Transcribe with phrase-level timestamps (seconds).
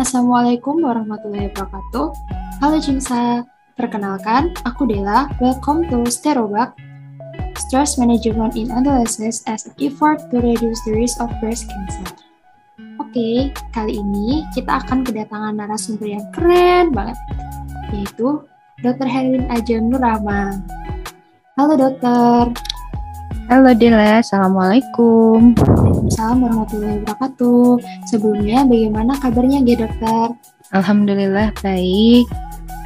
[0.00, 2.16] Assalamualaikum warahmatullahi wabarakatuh.
[2.64, 3.44] Halo Jimsa,
[3.76, 5.28] perkenalkan aku Dela.
[5.44, 6.72] Welcome to Sterobak,
[7.52, 12.16] Stress Management in Adolescence as an effort to reduce the risk of breast cancer.
[12.96, 17.20] Oke, kali ini kita akan kedatangan narasumber yang keren banget,
[17.92, 18.40] yaitu
[18.80, 19.04] Dr.
[19.04, 20.64] Herwin Ajeng Nurrahman.
[21.60, 22.56] Halo dokter.
[23.50, 25.58] Halo Dela, Assalamualaikum.
[25.58, 27.82] Waalaikumsalam warahmatullahi wabarakatuh.
[28.06, 30.38] Sebelumnya, bagaimana kabarnya, G dokter?
[30.70, 32.30] Alhamdulillah baik.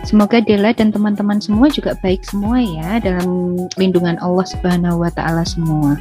[0.09, 5.45] Semoga Dela dan teman-teman semua juga baik semua ya dalam lindungan Allah Subhanahu wa taala
[5.45, 6.01] semua.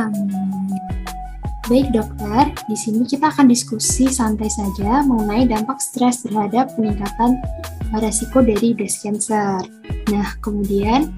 [0.00, 0.72] Amin.
[1.68, 7.36] Baik dokter, di sini kita akan diskusi santai saja mengenai dampak stres terhadap peningkatan
[8.00, 9.60] resiko dari breast cancer.
[10.08, 11.12] Nah, kemudian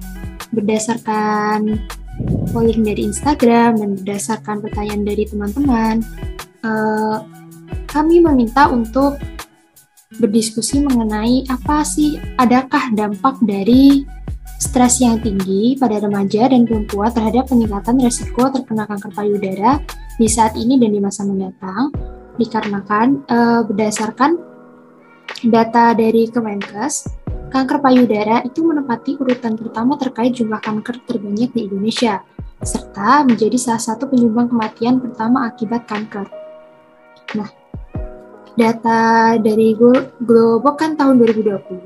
[0.51, 1.79] berdasarkan
[2.53, 5.95] polling dari Instagram dan berdasarkan pertanyaan dari teman-teman,
[6.61, 7.25] uh,
[7.89, 9.17] kami meminta untuk
[10.21, 14.05] berdiskusi mengenai apa sih, adakah dampak dari
[14.61, 19.81] stres yang tinggi pada remaja dan perempuan terhadap peningkatan resiko terkena kanker payudara
[20.15, 21.89] di saat ini dan di masa mendatang,
[22.37, 24.37] dikarenakan uh, berdasarkan
[25.49, 27.22] data dari Kemenkes,
[27.53, 32.25] Kanker payudara itu menempati urutan pertama terkait jumlah kanker terbanyak di Indonesia,
[32.65, 36.25] serta menjadi salah satu penyumbang kematian pertama akibat kanker.
[37.37, 37.45] Nah,
[38.57, 39.77] data dari
[40.17, 41.85] Globok kan tahun 2020,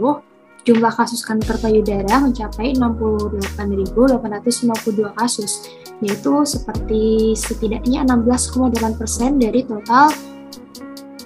[0.63, 5.67] jumlah kasus kanker payudara mencapai 68.852 kasus,
[5.99, 10.15] yaitu seperti setidaknya 16,8% dari total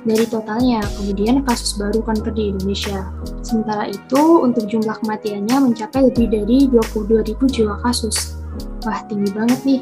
[0.05, 0.81] dari totalnya.
[0.97, 3.09] Kemudian kasus baru kanker di Indonesia.
[3.45, 8.37] Sementara itu, untuk jumlah kematiannya mencapai lebih dari 22.000 jiwa kasus.
[8.85, 9.81] Wah, tinggi banget nih.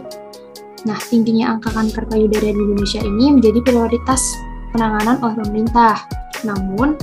[0.88, 4.22] Nah, tingginya angka kanker payudara di Indonesia ini menjadi prioritas
[4.72, 5.96] penanganan oleh pemerintah.
[6.48, 6.96] Namun,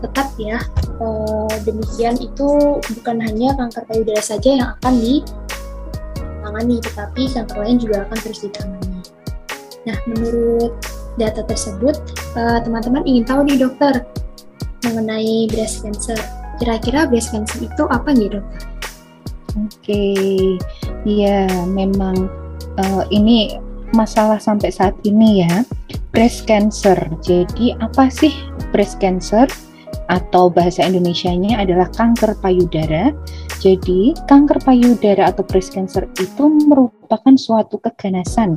[0.00, 0.62] tetap ya,
[1.02, 2.48] eh, demikian itu
[2.80, 9.00] bukan hanya kanker payudara saja yang akan ditangani, tetapi kanker lain juga akan terus ditangani.
[9.84, 10.72] Nah, menurut
[11.18, 11.98] data tersebut,
[12.38, 14.06] eh, teman-teman uh, ingin tahu nih dokter
[14.86, 16.16] mengenai breast cancer.
[16.62, 18.62] Kira-kira breast cancer itu apa nih dokter?
[19.58, 20.38] Oke, okay.
[21.02, 22.30] ya memang
[22.78, 23.58] uh, ini
[23.90, 25.66] masalah sampai saat ini ya
[26.14, 26.96] breast cancer.
[27.24, 28.32] Jadi apa sih
[28.70, 29.50] breast cancer?
[30.08, 33.12] Atau bahasa Indonesia-nya adalah kanker payudara.
[33.60, 38.56] Jadi kanker payudara atau breast cancer itu merupakan suatu keganasan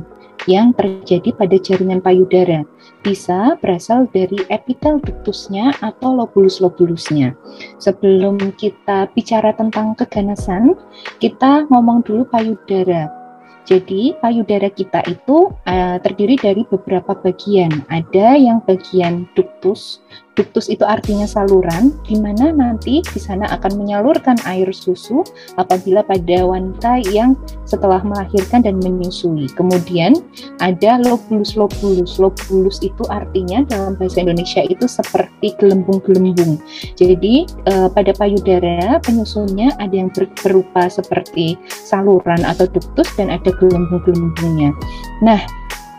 [0.50, 2.66] yang terjadi pada jaringan payudara.
[3.02, 7.34] Bisa berasal dari epitel ductusnya atau lobulus-lobulusnya.
[7.78, 10.74] Sebelum kita bicara tentang keganasan,
[11.22, 13.22] kita ngomong dulu payudara.
[13.62, 17.70] Jadi payudara kita itu uh, terdiri dari beberapa bagian.
[17.86, 20.01] Ada yang bagian ductus,
[20.32, 25.20] Duktus itu artinya saluran, di mana nanti di sana akan menyalurkan air susu
[25.60, 27.36] apabila pada wanita yang
[27.68, 29.44] setelah melahirkan dan menyusui.
[29.52, 30.16] Kemudian
[30.64, 32.16] ada lobulus-lobulus.
[32.16, 36.56] Lobulus itu artinya dalam bahasa Indonesia itu seperti gelembung-gelembung.
[36.96, 44.72] Jadi eh, pada payudara penyusunnya ada yang berupa seperti saluran atau duktus dan ada gelembung-gelembungnya.
[45.20, 45.44] Nah,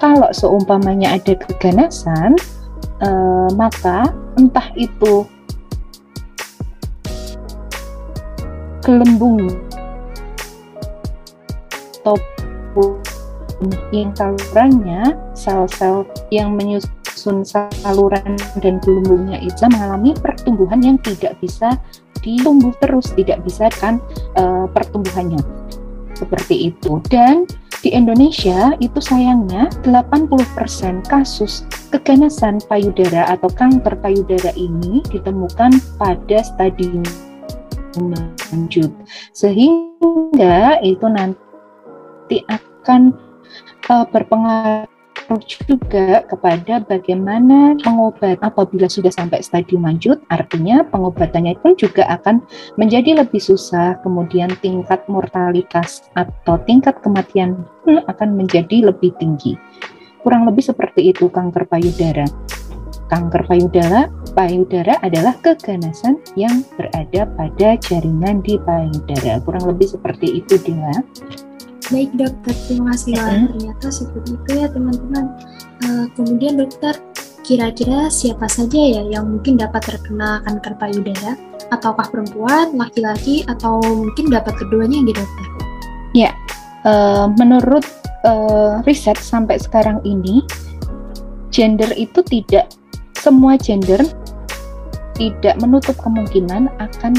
[0.02, 2.36] kalau seumpamanya ada keganasan,
[3.02, 5.26] uh, maka entah itu
[8.84, 9.48] gelembung
[12.04, 13.00] ataupun
[13.96, 16.04] yang salurannya sel-sel
[16.36, 21.80] yang menyusun saluran dan gelembungnya itu mengalami pertumbuhan yang tidak bisa
[22.24, 24.00] ditumbuh terus tidak bisa kan
[24.40, 25.40] uh, pertumbuhannya.
[26.16, 27.04] Seperti itu.
[27.12, 27.48] Dan
[27.84, 37.04] di Indonesia itu sayangnya 80% kasus keganasan payudara atau kanker payudara ini ditemukan pada stadium
[38.00, 38.90] lanjut.
[39.36, 43.12] Sehingga itu nanti akan
[43.92, 44.93] uh, berpengaruh
[45.68, 52.44] juga kepada bagaimana pengobat apabila sudah sampai stadium lanjut, artinya pengobatannya pun juga akan
[52.76, 59.56] menjadi lebih susah, kemudian tingkat mortalitas atau tingkat kematian pun akan menjadi lebih tinggi.
[60.24, 62.24] Kurang lebih seperti itu kanker payudara.
[63.12, 69.44] Kanker payudara, payudara adalah keganasan yang berada pada jaringan di payudara.
[69.44, 70.96] Kurang lebih seperti itu, Dila.
[71.92, 73.28] Baik dokter, terima kasih lah.
[73.28, 73.50] Mm-hmm.
[73.52, 75.26] Ternyata seperti itu ya teman-teman.
[75.84, 76.96] Uh, kemudian dokter,
[77.44, 81.36] kira-kira siapa saja ya yang mungkin dapat terkena kanker payudara?
[81.76, 85.48] Ataukah perempuan, laki-laki, atau mungkin dapat keduanya gitu dokter?
[86.16, 86.32] Ya,
[86.88, 87.84] uh, menurut
[88.24, 90.46] uh, riset sampai sekarang ini,
[91.52, 92.72] gender itu tidak
[93.24, 94.04] semua gender
[95.16, 97.14] tidak menutup kemungkinan akan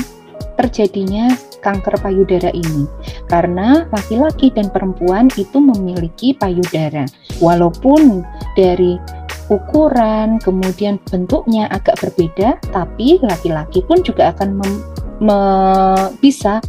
[0.58, 1.32] terjadinya
[1.64, 2.84] kanker payudara ini
[3.32, 7.08] karena laki-laki dan perempuan itu memiliki payudara
[7.40, 8.20] walaupun
[8.54, 9.00] dari
[9.48, 14.60] ukuran kemudian bentuknya agak berbeda tapi laki-laki pun juga akan
[16.20, 16.60] bisa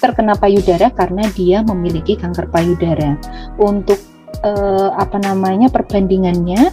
[0.00, 3.16] terkena payudara karena dia memiliki kanker payudara
[3.60, 4.00] untuk
[4.44, 6.72] eh, apa namanya perbandingannya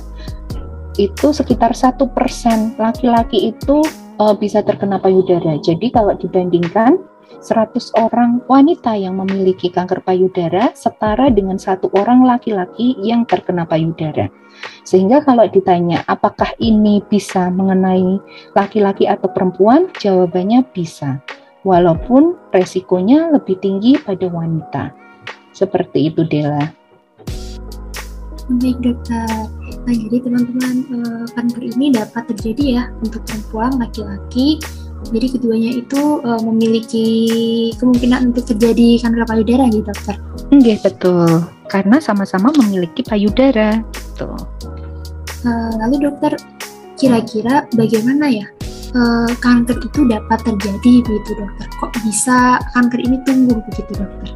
[1.00, 3.80] itu sekitar satu persen laki-laki itu
[4.20, 5.58] uh, bisa terkena payudara.
[5.58, 7.02] Jadi kalau dibandingkan
[7.42, 14.30] 100 orang wanita yang memiliki kanker payudara setara dengan satu orang laki-laki yang terkena payudara.
[14.86, 18.22] Sehingga kalau ditanya apakah ini bisa mengenai
[18.54, 21.18] laki-laki atau perempuan, jawabannya bisa.
[21.66, 24.84] Walaupun resikonya lebih tinggi pada wanita.
[25.54, 26.74] Seperti itu Dela.
[28.50, 29.30] Baik dokter.
[29.82, 34.62] Nah, jadi teman-teman uh, kanker ini dapat terjadi ya untuk perempuan, laki-laki.
[35.10, 37.08] Jadi keduanya itu uh, memiliki
[37.82, 40.16] kemungkinan untuk terjadi kanker payudara gitu, dokter.
[40.54, 41.30] Enggak, betul.
[41.66, 43.82] Karena sama-sama memiliki payudara.
[43.90, 44.30] Gitu.
[45.42, 46.38] Uh, lalu dokter,
[47.02, 48.46] kira-kira bagaimana ya
[48.94, 51.66] uh, kanker itu dapat terjadi begitu dokter?
[51.82, 54.30] Kok bisa kanker ini tumbuh begitu dokter?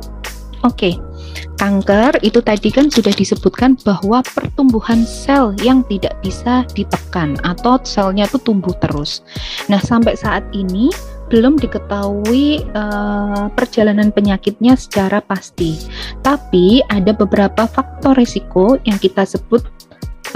[0.65, 1.14] Oke, okay
[1.57, 8.27] kanker itu tadi kan sudah disebutkan bahwa pertumbuhan sel yang tidak bisa ditekan atau selnya
[8.27, 9.23] itu tumbuh terus.
[9.71, 10.91] Nah, sampai saat ini
[11.29, 15.77] belum diketahui uh, perjalanan penyakitnya secara pasti.
[16.21, 19.65] Tapi ada beberapa faktor risiko yang kita sebut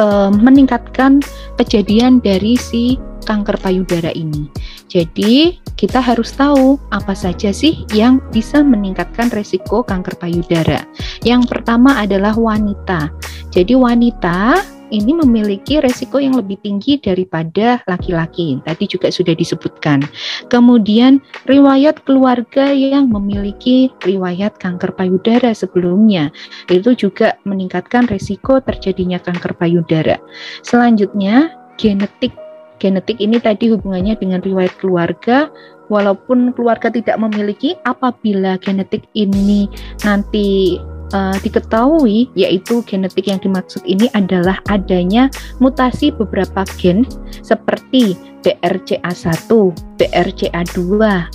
[0.02, 1.22] uh, meningkatkan
[1.62, 2.98] kejadian dari si
[3.30, 4.50] kanker payudara ini.
[4.90, 10.84] Jadi, kita harus tahu apa saja sih yang bisa meningkatkan resiko kanker payudara.
[11.24, 13.08] Yang pertama adalah wanita.
[13.50, 14.60] Jadi wanita
[14.90, 18.60] ini memiliki resiko yang lebih tinggi daripada laki-laki.
[18.66, 20.04] Tadi juga sudah disebutkan.
[20.50, 26.34] Kemudian riwayat keluarga yang memiliki riwayat kanker payudara sebelumnya
[26.68, 30.18] itu juga meningkatkan resiko terjadinya kanker payudara.
[30.66, 32.34] Selanjutnya genetik
[32.80, 35.52] genetik ini tadi hubungannya dengan riwayat keluarga.
[35.90, 39.66] Walaupun keluarga tidak memiliki apabila genetik ini
[40.06, 40.78] nanti
[41.14, 47.06] uh, diketahui yaitu genetik yang dimaksud ini adalah adanya mutasi beberapa gen
[47.42, 49.52] seperti BRCA1,
[50.00, 50.80] BRCA2,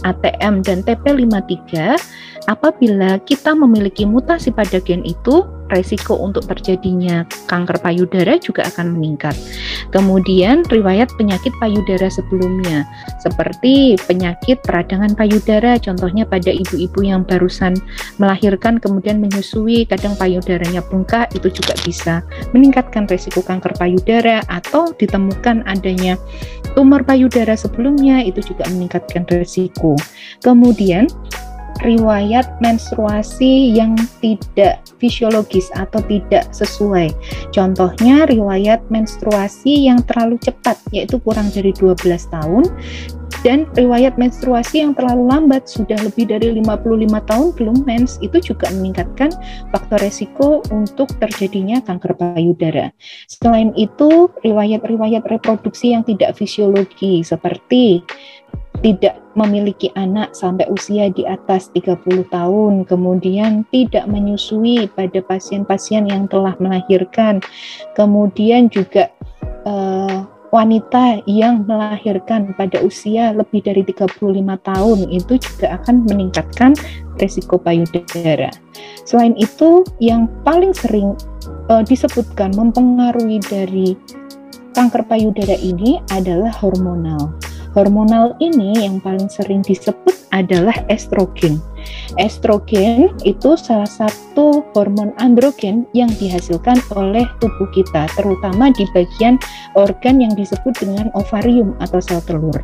[0.09, 1.99] ATM dan TP53
[2.49, 5.45] apabila kita memiliki mutasi pada gen itu
[5.75, 9.35] resiko untuk terjadinya kanker payudara juga akan meningkat.
[9.91, 12.87] Kemudian riwayat penyakit payudara sebelumnya
[13.21, 17.75] seperti penyakit peradangan payudara contohnya pada ibu-ibu yang barusan
[18.23, 22.23] melahirkan kemudian menyusui kadang payudaranya bengkak itu juga bisa
[22.55, 26.15] meningkatkan resiko kanker payudara atau ditemukan adanya
[26.79, 29.99] tumor payudara sebelumnya itu juga meningkatkan resiko.
[30.43, 31.11] Kemudian
[31.83, 37.11] riwayat menstruasi yang tidak fisiologis atau tidak sesuai.
[37.51, 41.99] Contohnya riwayat menstruasi yang terlalu cepat yaitu kurang dari 12
[42.31, 42.65] tahun
[43.45, 48.73] dan riwayat menstruasi yang terlalu lambat sudah lebih dari 55 tahun belum mens itu juga
[48.73, 49.29] meningkatkan
[49.69, 52.89] faktor resiko untuk terjadinya kanker payudara.
[53.29, 58.01] Selain itu, riwayat-riwayat reproduksi yang tidak fisiologi seperti
[58.83, 66.31] tidak memiliki anak sampai usia di atas 30 tahun, kemudian tidak menyusui pada pasien-pasien yang
[66.31, 67.43] telah melahirkan,
[67.99, 69.11] kemudian juga
[69.67, 74.23] uh, wanita yang melahirkan pada usia lebih dari 35
[74.63, 76.79] tahun itu juga akan meningkatkan
[77.19, 78.55] resiko payudara.
[79.03, 81.19] Selain itu, yang paling sering
[81.67, 83.99] uh, disebutkan mempengaruhi dari
[84.79, 87.35] kanker payudara ini adalah hormonal.
[87.75, 91.59] Hormonal ini yang paling sering disebut adalah estrogen.
[92.23, 99.43] Estrogen itu salah satu hormon androgen yang dihasilkan oleh tubuh kita, terutama di bagian
[99.75, 102.63] organ yang disebut dengan ovarium atau sel telur.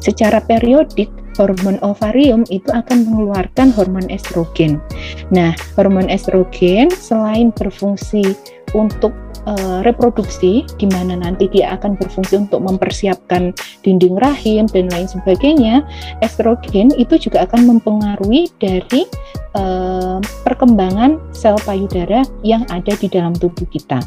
[0.00, 4.80] Secara periodik, hormon ovarium itu akan mengeluarkan hormon estrogen.
[5.28, 8.36] Nah, hormon estrogen selain berfungsi
[8.72, 9.12] untuk
[9.46, 13.54] uh, reproduksi di mana nanti dia akan berfungsi untuk mempersiapkan
[13.86, 15.86] dinding rahim dan lain sebagainya,
[16.20, 19.06] estrogen itu juga akan mempengaruhi dari
[19.56, 24.02] uh, perkembangan sel payudara yang ada di dalam tubuh kita.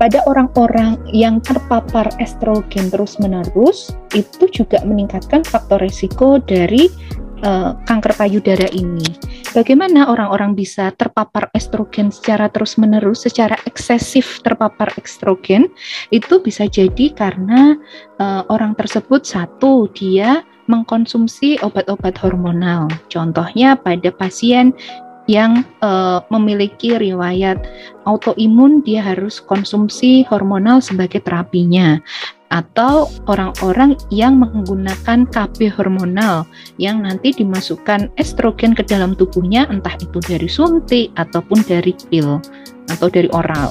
[0.00, 6.88] Pada orang-orang yang terpapar estrogen terus-menerus, itu juga meningkatkan faktor risiko dari
[7.44, 9.04] uh, kanker payudara ini.
[9.50, 15.66] bagaimana orang-orang bisa terpapar estrogen secara terus-menerus, secara eksesif terpapar estrogen?
[16.14, 17.74] Itu bisa jadi karena
[18.22, 22.86] uh, orang tersebut satu dia mengkonsumsi obat-obat hormonal.
[23.10, 24.70] Contohnya pada pasien
[25.30, 27.62] yang uh, memiliki riwayat
[28.02, 32.02] autoimun dia harus konsumsi hormonal sebagai terapinya
[32.50, 36.42] atau orang-orang yang menggunakan KB hormonal
[36.82, 42.42] yang nanti dimasukkan estrogen ke dalam tubuhnya entah itu dari suntik ataupun dari pil
[42.90, 43.70] atau dari oral.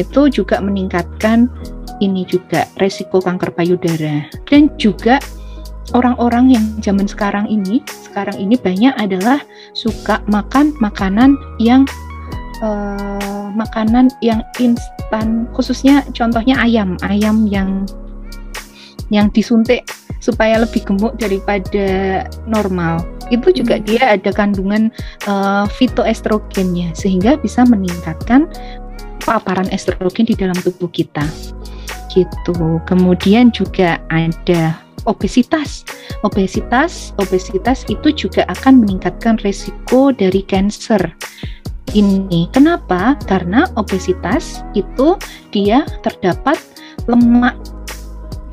[0.00, 1.52] Itu juga meningkatkan
[2.00, 5.20] ini juga resiko kanker payudara dan juga
[5.94, 9.38] orang-orang yang zaman sekarang ini sekarang ini banyak adalah
[9.76, 11.86] suka makan makanan yang
[12.64, 15.46] uh, makanan yang instan.
[15.54, 17.86] Khususnya contohnya ayam ayam yang
[19.12, 19.86] yang disuntik
[20.18, 23.04] supaya lebih gemuk daripada normal.
[23.30, 23.84] Itu juga hmm.
[23.86, 24.90] dia ada kandungan
[25.30, 28.50] uh, fitoestrogennya sehingga bisa meningkatkan
[29.22, 31.22] paparan estrogen di dalam tubuh kita.
[32.10, 32.80] Gitu.
[32.88, 35.86] Kemudian juga ada obesitas
[36.22, 41.00] obesitas obesitas itu juga akan meningkatkan resiko dari cancer
[41.94, 45.16] ini kenapa karena obesitas itu
[45.54, 46.58] dia terdapat
[47.06, 47.54] lemak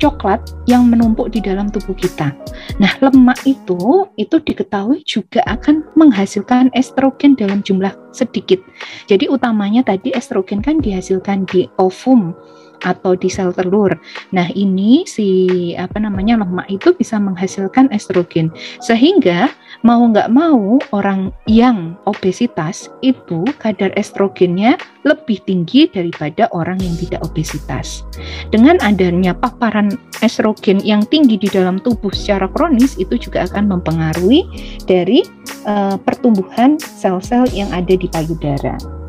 [0.04, 2.34] coklat yang menumpuk di dalam tubuh kita.
[2.76, 8.60] Nah, lemak itu itu diketahui juga akan menghasilkan estrogen dalam jumlah sedikit.
[9.08, 12.36] Jadi utamanya tadi estrogen kan dihasilkan di ovum
[12.84, 13.96] atau di sel telur.
[14.30, 18.52] Nah, ini si apa namanya lemak itu bisa menghasilkan estrogen.
[18.84, 19.50] Sehingga
[19.82, 27.20] mau nggak mau orang yang obesitas itu kadar estrogennya lebih tinggi daripada orang yang tidak
[27.24, 28.04] obesitas.
[28.48, 29.92] Dengan adanya paparan
[30.24, 34.48] estrogen yang tinggi di dalam tubuh secara kronis itu juga akan mempengaruhi
[34.88, 35.20] dari
[35.68, 39.03] uh, pertumbuhan sel-sel yang ada di payudara.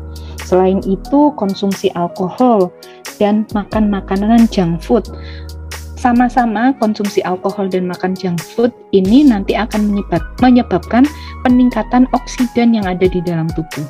[0.46, 2.70] Selain itu, konsumsi alkohol
[3.18, 5.02] dan makan makanan junk food.
[5.98, 11.02] Sama-sama konsumsi alkohol dan makan junk food ini nanti akan menyebab, menyebabkan
[11.42, 13.82] peningkatan oksidan yang ada di dalam tubuh.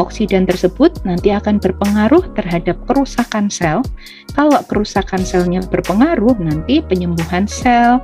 [0.00, 3.84] Oksidan tersebut nanti akan berpengaruh terhadap kerusakan sel.
[4.32, 8.00] Kalau kerusakan selnya berpengaruh, nanti penyembuhan sel,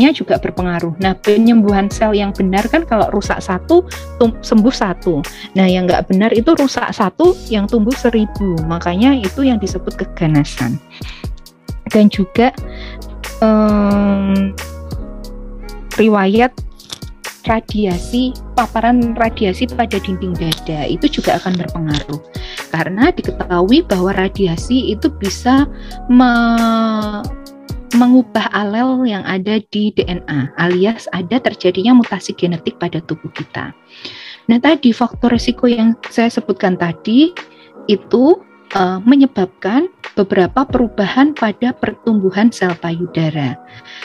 [0.00, 0.96] nya juga berpengaruh.
[1.00, 3.84] Nah, penyembuhan sel yang benar kan kalau rusak satu,
[4.20, 5.20] sembuh satu.
[5.52, 8.56] Nah, yang nggak benar itu rusak satu, yang tumbuh seribu.
[8.64, 10.80] Makanya itu yang disebut keganasan.
[11.92, 12.56] Dan juga
[13.44, 14.56] um,
[16.00, 16.56] riwayat
[17.42, 22.20] radiasi paparan radiasi pada dinding dada itu juga akan berpengaruh
[22.70, 25.66] karena diketahui bahwa radiasi itu bisa
[26.06, 26.32] me
[27.96, 33.76] mengubah alel yang ada di DNA, alias ada terjadinya mutasi genetik pada tubuh kita.
[34.48, 37.30] Nah, tadi faktor risiko yang saya sebutkan tadi
[37.86, 38.24] itu
[38.76, 43.56] uh, menyebabkan beberapa perubahan pada pertumbuhan sel payudara.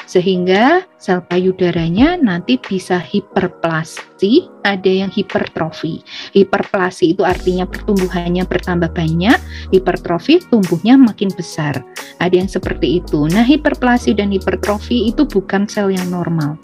[0.08, 6.00] Sehingga sel payudaranya nanti bisa hiperplasi, ada yang hipertrofi.
[6.32, 9.38] Hiperplasi itu artinya pertumbuhannya bertambah banyak,
[9.76, 11.84] hipertrofi tumbuhnya makin besar.
[12.24, 13.28] Ada yang seperti itu.
[13.28, 16.56] Nah, hiperplasi dan hipertrofi itu bukan sel yang normal.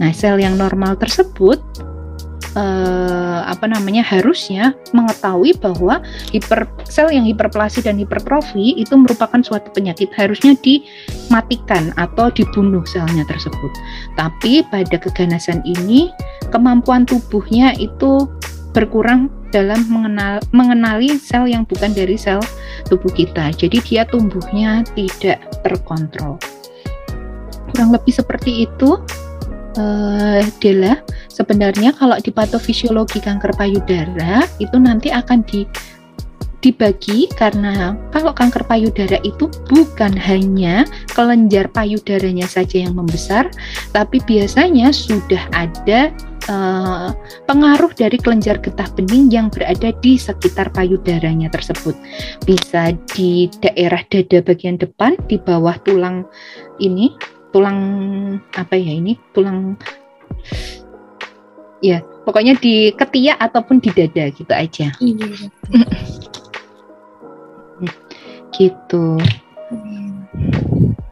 [0.00, 1.60] Nah, sel yang normal tersebut
[2.56, 6.00] eh, apa namanya harusnya mengetahui bahwa
[6.32, 13.24] hiper sel yang hiperplasi dan hipertrofi itu merupakan suatu penyakit harusnya dimatikan atau dibunuh selnya
[13.28, 13.72] tersebut.
[14.16, 16.12] Tapi pada keganasan ini
[16.52, 18.28] kemampuan tubuhnya itu
[18.72, 22.40] berkurang dalam mengenal, mengenali sel yang bukan dari sel
[22.88, 23.52] tubuh kita.
[23.52, 26.40] Jadi dia tumbuhnya tidak terkontrol.
[27.72, 29.00] Kurang lebih seperti itu
[29.76, 31.00] uh, Dela,
[31.32, 35.64] sebenarnya kalau di patofisiologi kanker payudara itu nanti akan di
[36.62, 43.50] dibagi karena kalau kanker payudara itu bukan hanya kelenjar payudaranya saja yang membesar,
[43.90, 46.14] tapi biasanya sudah ada
[46.46, 47.10] uh,
[47.50, 51.98] pengaruh dari kelenjar getah bening yang berada di sekitar payudaranya tersebut.
[52.46, 56.22] Bisa di daerah dada bagian depan, di bawah tulang
[56.78, 57.10] ini,
[57.50, 57.78] tulang
[58.54, 59.74] apa ya ini tulang
[61.82, 64.94] ya pokoknya di ketiak ataupun di dada gitu aja.
[65.02, 65.26] Iya
[68.56, 69.18] gitu.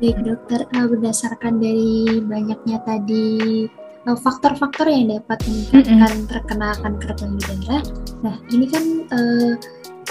[0.01, 3.69] Baik dokter uh, berdasarkan dari banyaknya tadi
[4.09, 6.25] uh, faktor-faktor yang dapat mm -hmm.
[6.25, 7.79] terkena kanker payudara
[8.25, 9.53] nah ini kan uh,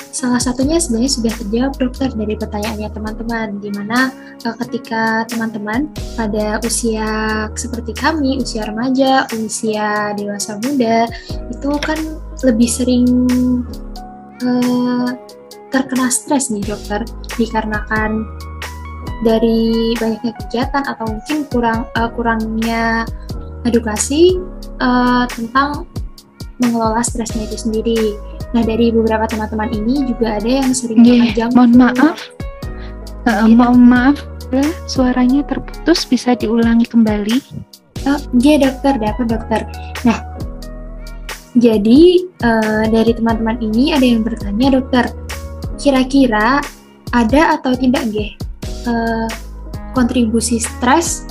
[0.10, 4.10] salah satunya sebenarnya sudah terjawab dokter dari pertanyaannya teman-teman, di mana
[4.46, 7.10] uh, ketika teman-teman pada usia
[7.54, 11.06] seperti kami, usia remaja, usia dewasa muda,
[11.54, 12.00] itu kan
[12.42, 13.06] lebih sering
[14.44, 15.10] uh,
[15.70, 17.06] terkena stres nih dokter,
[17.38, 18.26] dikarenakan
[19.22, 23.04] dari banyaknya kegiatan atau mungkin kurang uh, kurangnya
[23.68, 24.40] edukasi
[24.80, 25.86] uh, tentang
[26.60, 28.16] mengelola stresnya itu sendiri.
[28.50, 32.18] Nah dari beberapa teman-teman ini juga ada yang sering yeah, Mohon maaf,
[33.30, 34.18] uh, mohon maaf,
[34.90, 36.06] suaranya terputus.
[36.06, 37.38] Bisa diulangi kembali?
[38.08, 39.62] Oh, iya dokter, dapat dokter.
[40.08, 40.24] Nah,
[41.60, 45.12] jadi uh, dari teman-teman ini ada yang bertanya dokter,
[45.76, 46.64] kira-kira
[47.12, 48.32] ada atau tidak nggih
[48.88, 49.28] uh,
[49.94, 51.28] kontribusi stres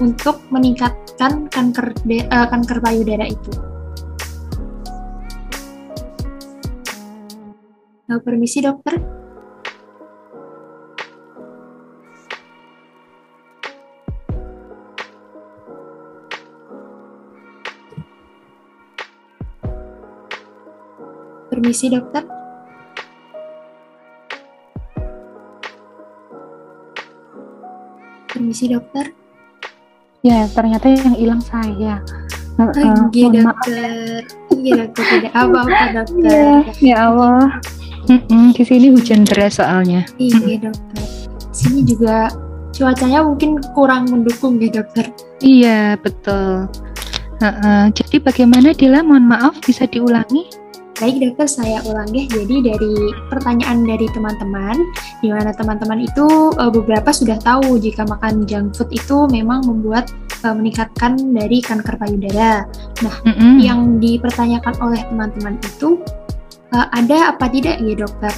[0.00, 3.71] untuk meningkatkan kanker de, uh, kanker payudara itu?
[8.12, 9.00] Uh, permisi dokter.
[21.48, 22.28] Permisi dokter.
[28.28, 29.16] Permisi dokter.
[30.20, 32.04] Ya, ternyata yang hilang saya.
[32.60, 34.20] Uh, uh, iya dokter.
[34.52, 36.28] Iya dokter, tidak apa-apa dokter.
[36.28, 37.56] Ya, ya Allah.
[38.10, 40.02] Mm-mm, di sini hujan deras soalnya.
[40.18, 41.04] Iya dokter.
[41.52, 42.32] Sini juga
[42.72, 45.12] cuacanya mungkin kurang mendukung ya dokter.
[45.44, 46.66] Iya betul.
[47.42, 47.90] Uh-uh.
[47.90, 49.02] Jadi bagaimana Dila?
[49.02, 50.46] Mohon maaf bisa diulangi?
[51.02, 52.30] Baik dokter, saya ulangi.
[52.30, 52.94] Jadi dari
[53.26, 54.78] pertanyaan dari teman-teman,
[55.18, 60.14] di mana teman-teman itu uh, beberapa sudah tahu jika makan junk food itu memang membuat
[60.46, 62.70] uh, meningkatkan dari kanker payudara.
[63.02, 63.54] Nah, mm-hmm.
[63.58, 65.98] yang dipertanyakan oleh teman-teman itu
[66.72, 68.32] uh, ada apa tidak ya dokter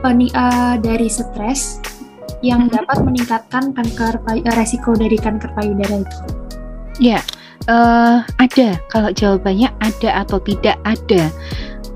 [0.00, 1.80] Peni, uh, dari stres
[2.40, 2.72] yang hmm.
[2.72, 6.18] dapat meningkatkan kanker uh, resiko dari kanker payudara itu?
[7.00, 7.20] Ya,
[7.68, 8.80] uh, ada.
[8.88, 11.28] Kalau jawabannya ada atau tidak ada,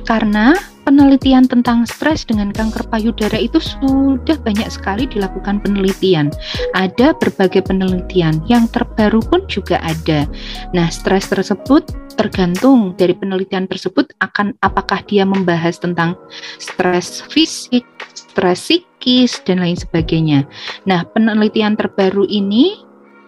[0.05, 0.53] karena
[0.85, 6.31] penelitian tentang stres dengan kanker payudara itu sudah banyak sekali dilakukan penelitian.
[6.77, 10.29] Ada berbagai penelitian, yang terbaru pun juga ada.
[10.77, 16.15] Nah, stres tersebut tergantung dari penelitian tersebut akan apakah dia membahas tentang
[16.63, 17.83] stres fisik,
[18.15, 20.47] stres psikis dan lain sebagainya.
[20.87, 22.79] Nah, penelitian terbaru ini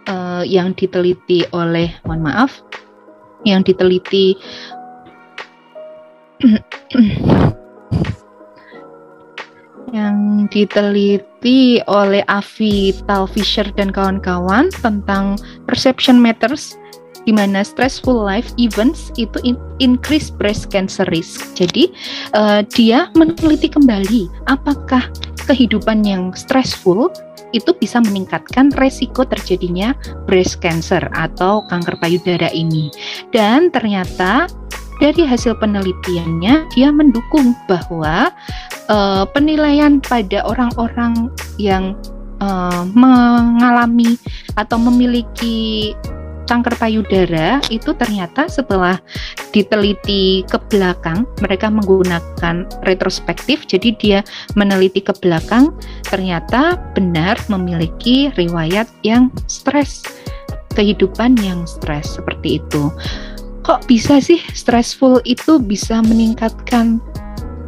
[0.06, 2.62] uh, yang diteliti oleh mohon maaf
[3.46, 4.34] yang diteliti
[9.94, 16.76] yang diteliti oleh Avi Talfisher dan kawan-kawan tentang perception matters
[17.26, 21.42] di mana stressful life events itu in increase breast cancer risk.
[21.58, 21.90] Jadi
[22.38, 25.02] uh, dia meneliti kembali apakah
[25.50, 27.10] kehidupan yang stressful
[27.54, 29.94] itu bisa meningkatkan resiko terjadinya
[30.26, 32.90] breast cancer atau kanker payudara ini.
[33.34, 34.46] Dan ternyata
[35.00, 38.32] dari hasil penelitiannya dia mendukung bahwa
[38.88, 41.28] uh, penilaian pada orang-orang
[41.60, 41.92] yang
[42.40, 44.16] uh, mengalami
[44.56, 45.92] atau memiliki
[46.46, 49.02] kanker payudara itu ternyata setelah
[49.50, 54.20] diteliti ke belakang mereka menggunakan retrospektif jadi dia
[54.54, 55.74] meneliti ke belakang
[56.06, 60.06] ternyata benar memiliki riwayat yang stres
[60.78, 62.94] kehidupan yang stres seperti itu
[63.66, 67.02] kok bisa sih stressful itu bisa meningkatkan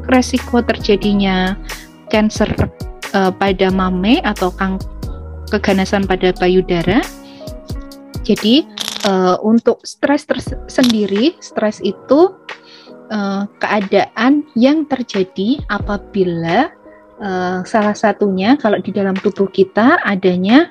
[0.07, 1.59] resiko terjadinya
[2.07, 2.47] cancer
[3.19, 4.79] uh, pada mame atau kang
[5.51, 7.03] keganasan pada payudara.
[8.23, 8.63] Jadi
[9.11, 12.31] uh, untuk stres tersendiri, stres itu
[13.11, 16.71] uh, keadaan yang terjadi apabila
[17.19, 20.71] uh, salah satunya kalau di dalam tubuh kita adanya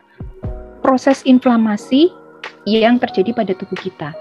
[0.79, 2.15] proses inflamasi
[2.63, 4.15] yang terjadi pada tubuh kita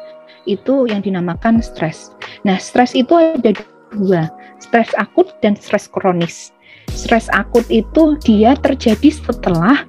[0.47, 2.15] itu yang dinamakan stres.
[2.47, 3.53] Nah, stres itu ada
[3.95, 4.31] dua,
[4.63, 6.55] stres akut dan stres kronis.
[6.91, 9.85] Stres akut itu dia terjadi setelah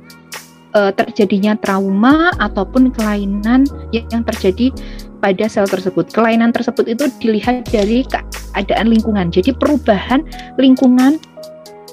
[0.73, 4.73] uh, terjadinya trauma ataupun kelainan yang terjadi
[5.21, 6.09] pada sel tersebut.
[6.13, 9.33] Kelainan tersebut itu dilihat dari keadaan lingkungan.
[9.33, 10.25] Jadi perubahan
[10.61, 11.17] lingkungan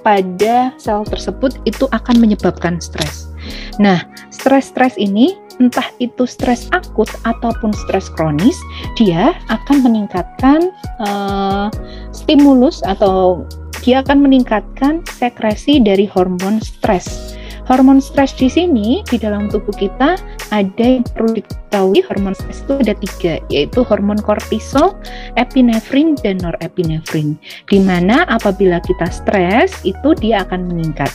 [0.04, 3.32] pada sel tersebut itu akan menyebabkan stres.
[3.80, 8.56] Nah, stres-stres ini entah itu stres akut ataupun stres kronis,
[8.98, 10.70] dia akan meningkatkan
[11.02, 11.68] uh,
[12.10, 13.44] stimulus atau
[13.84, 17.36] dia akan meningkatkan sekresi dari hormon stres.
[17.64, 20.20] Hormon stres di sini di dalam tubuh kita
[20.52, 24.92] ada yang perlu diketahui hormon stres itu ada tiga, yaitu hormon kortisol,
[25.40, 27.40] epinefrin, dan norepinefrin.
[27.64, 31.08] Di mana apabila kita stres itu dia akan meningkat.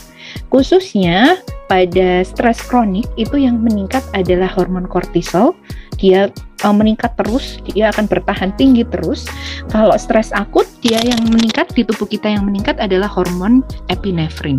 [0.50, 1.38] Khususnya
[1.70, 5.54] pada stres kronik itu yang meningkat adalah hormon kortisol.
[6.02, 6.32] Dia
[6.66, 9.30] uh, meningkat terus, dia akan bertahan tinggi terus.
[9.70, 14.58] Kalau stres akut, dia yang meningkat di tubuh kita yang meningkat adalah hormon epinefrin.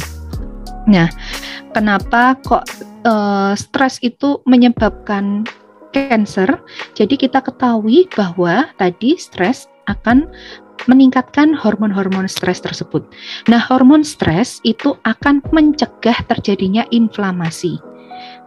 [0.88, 1.12] Nah,
[1.76, 2.64] kenapa kok
[3.04, 5.44] uh, stres itu menyebabkan
[5.92, 6.48] cancer?
[6.96, 10.30] Jadi kita ketahui bahwa tadi stres akan
[10.90, 13.06] meningkatkan hormon-hormon stres tersebut.
[13.50, 17.82] Nah, hormon stres itu akan mencegah terjadinya inflamasi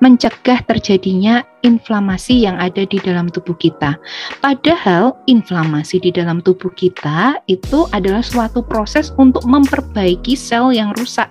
[0.03, 3.97] mencegah terjadinya inflamasi yang ada di dalam tubuh kita.
[4.42, 11.31] Padahal inflamasi di dalam tubuh kita itu adalah suatu proses untuk memperbaiki sel yang rusak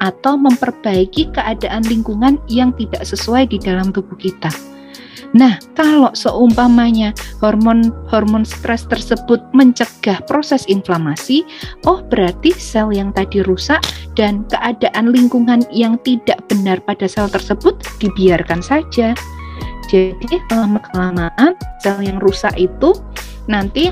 [0.00, 4.73] atau memperbaiki keadaan lingkungan yang tidak sesuai di dalam tubuh kita.
[5.34, 7.10] Nah, kalau seumpamanya
[7.42, 11.42] hormon-hormon stres tersebut mencegah proses inflamasi,
[11.90, 13.82] oh berarti sel yang tadi rusak
[14.14, 19.10] dan keadaan lingkungan yang tidak benar pada sel tersebut dibiarkan saja.
[19.90, 22.94] Jadi lama-kelamaan sel yang rusak itu
[23.50, 23.90] nanti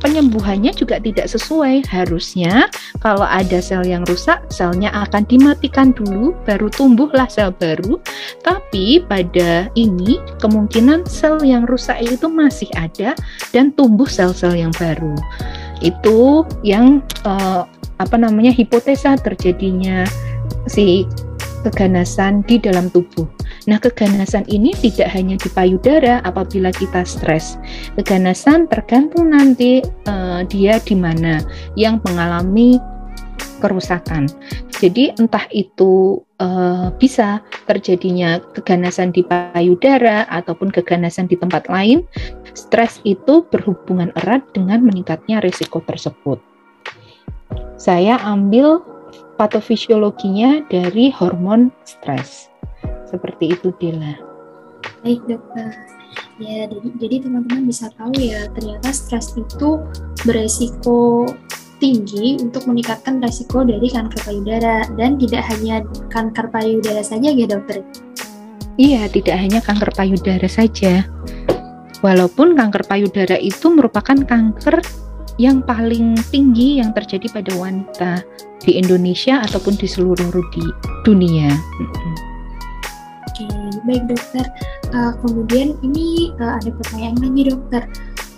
[0.00, 1.86] penyembuhannya juga tidak sesuai.
[1.86, 2.66] Harusnya
[3.04, 8.00] kalau ada sel yang rusak, selnya akan dimatikan dulu, baru tumbuhlah sel baru.
[8.42, 13.12] Tapi pada ini kemungkinan sel yang rusak itu masih ada
[13.52, 15.14] dan tumbuh sel-sel yang baru.
[15.84, 17.68] Itu yang uh,
[18.00, 20.08] apa namanya hipotesa terjadinya
[20.64, 21.04] si
[21.62, 23.28] keganasan di dalam tubuh.
[23.68, 27.60] Nah, keganasan ini tidak hanya di payudara apabila kita stres.
[27.98, 31.44] Keganasan tergantung nanti uh, dia di mana
[31.76, 32.80] yang mengalami
[33.60, 34.24] kerusakan.
[34.80, 42.08] Jadi entah itu uh, bisa terjadinya keganasan di payudara ataupun keganasan di tempat lain,
[42.56, 46.40] stres itu berhubungan erat dengan meningkatnya risiko tersebut.
[47.76, 48.80] Saya ambil
[49.36, 52.49] patofisiologinya dari hormon stres.
[53.08, 54.14] Seperti itu Dila.
[55.02, 55.72] Baik dokter.
[56.40, 56.64] Ya,
[56.96, 59.76] jadi teman-teman bisa tahu ya, ternyata stres itu
[60.24, 61.28] beresiko
[61.80, 67.84] tinggi untuk meningkatkan resiko dari kanker payudara dan tidak hanya kanker payudara saja ya dokter.
[68.80, 71.04] Iya, tidak hanya kanker payudara saja.
[72.00, 74.80] Walaupun kanker payudara itu merupakan kanker
[75.36, 78.12] yang paling tinggi yang terjadi pada wanita
[78.64, 80.64] di Indonesia ataupun di seluruh di
[81.04, 81.52] dunia.
[83.86, 84.44] Baik dokter.
[84.90, 87.82] Uh, kemudian ini uh, ada pertanyaan lagi dokter.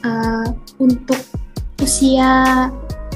[0.03, 0.47] Uh,
[0.83, 1.19] untuk
[1.79, 2.67] usia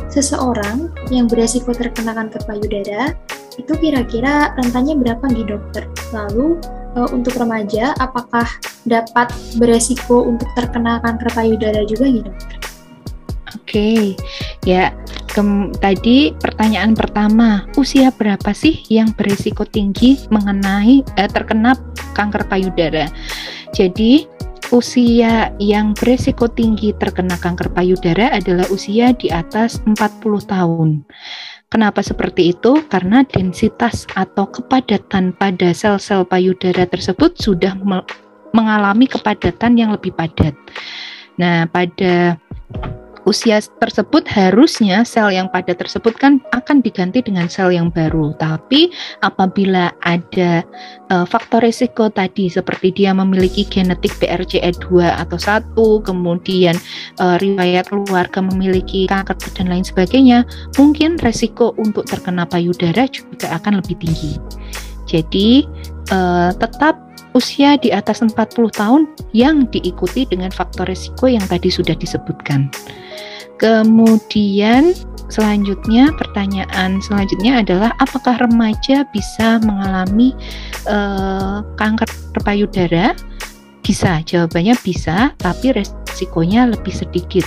[0.07, 3.12] seseorang yang beresiko terkena kanker payudara,
[3.59, 5.85] itu kira-kira rentannya berapa nih dokter?
[6.15, 6.57] Lalu
[6.95, 8.47] uh, untuk remaja, apakah
[8.87, 12.55] dapat beresiko untuk terkena kanker payudara juga nih dokter?
[13.57, 14.05] Oke, okay.
[14.62, 14.95] ya
[15.37, 21.77] Kem, tadi pertanyaan pertama, usia berapa sih yang berisiko tinggi mengenai eh, terkena
[22.16, 23.05] kanker payudara?
[23.77, 24.25] Jadi
[24.72, 30.01] usia yang berisiko tinggi terkena kanker payudara adalah usia di atas 40
[30.49, 31.05] tahun.
[31.68, 32.81] Kenapa seperti itu?
[32.88, 37.77] Karena densitas atau kepadatan pada sel-sel payudara tersebut sudah
[38.57, 40.57] mengalami kepadatan yang lebih padat.
[41.37, 42.40] Nah, pada
[43.27, 48.33] usia tersebut harusnya sel yang padat tersebut kan akan diganti dengan sel yang baru.
[48.39, 50.62] Tapi apabila ada
[51.11, 56.79] uh, faktor risiko tadi seperti dia memiliki genetik BRCA2 atau satu, kemudian
[57.19, 60.47] uh, riwayat keluarga memiliki kanker dan lain sebagainya,
[60.79, 64.39] mungkin resiko untuk terkena payudara juga akan lebih tinggi.
[65.11, 65.67] Jadi
[66.15, 67.03] uh, tetap
[67.37, 68.33] usia di atas 40
[68.73, 69.03] tahun
[69.37, 72.73] yang diikuti dengan faktor risiko yang tadi sudah disebutkan.
[73.57, 74.92] Kemudian
[75.27, 80.37] selanjutnya pertanyaan selanjutnya adalah apakah remaja bisa mengalami
[80.87, 82.09] uh, kanker
[82.45, 83.16] payudara?
[83.81, 87.47] Bisa, jawabannya bisa, tapi resikonya lebih sedikit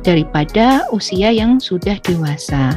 [0.00, 2.72] daripada usia yang sudah dewasa.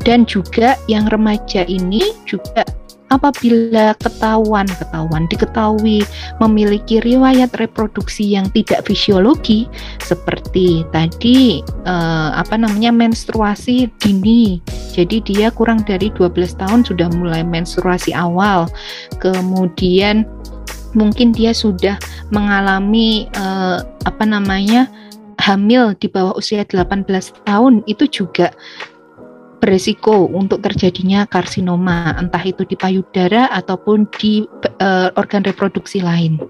[0.00, 2.64] Dan juga yang remaja ini juga
[3.10, 6.06] apabila ketahuan ketahuan diketahui
[6.38, 9.66] memiliki riwayat reproduksi yang tidak fisiologi
[10.00, 14.62] seperti tadi eh, apa namanya menstruasi dini.
[14.90, 18.70] Jadi dia kurang dari 12 tahun sudah mulai menstruasi awal.
[19.18, 20.26] Kemudian
[20.94, 21.98] mungkin dia sudah
[22.30, 24.86] mengalami eh, apa namanya
[25.40, 27.06] hamil di bawah usia 18
[27.48, 27.82] tahun.
[27.88, 28.52] Itu juga
[29.60, 34.48] beresiko untuk terjadinya karsinoma, entah itu di payudara ataupun di
[34.80, 36.40] uh, organ reproduksi lain.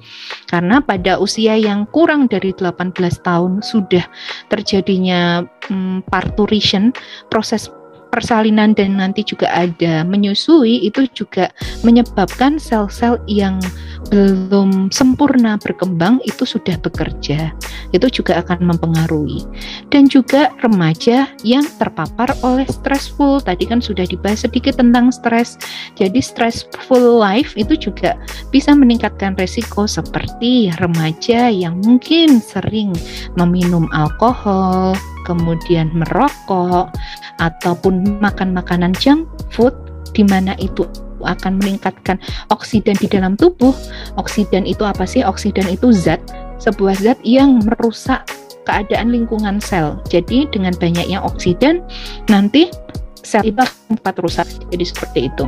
[0.47, 2.95] Karena pada usia yang kurang dari 18
[3.27, 4.07] tahun sudah
[4.49, 6.95] terjadinya um, parturition,
[7.29, 7.67] proses
[8.11, 11.49] persalinan dan nanti juga ada menyusui itu juga
[11.87, 13.63] menyebabkan sel-sel yang
[14.11, 17.55] belum sempurna berkembang itu sudah bekerja.
[17.95, 19.47] Itu juga akan mempengaruhi.
[19.91, 23.39] Dan juga remaja yang terpapar oleh stressful.
[23.43, 25.59] Tadi kan sudah dibahas sedikit tentang stres.
[25.95, 28.19] Jadi stressful life itu juga
[28.51, 32.95] bisa meningkatkan resiko seperti remaja yang mungkin sering
[33.39, 34.95] meminum alkohol,
[35.25, 36.93] kemudian merokok,
[37.41, 39.73] ataupun makan makanan junk food
[40.13, 40.85] di mana itu
[41.21, 42.17] akan meningkatkan
[42.49, 43.73] oksidan di dalam tubuh.
[44.17, 45.21] Oksidan itu apa sih?
[45.25, 46.21] Oksidan itu zat,
[46.61, 48.25] sebuah zat yang merusak
[48.65, 50.01] keadaan lingkungan sel.
[50.09, 51.85] Jadi dengan banyaknya oksidan
[52.33, 52.73] nanti
[53.21, 54.49] sel itu akan rusak.
[54.73, 55.45] Jadi seperti itu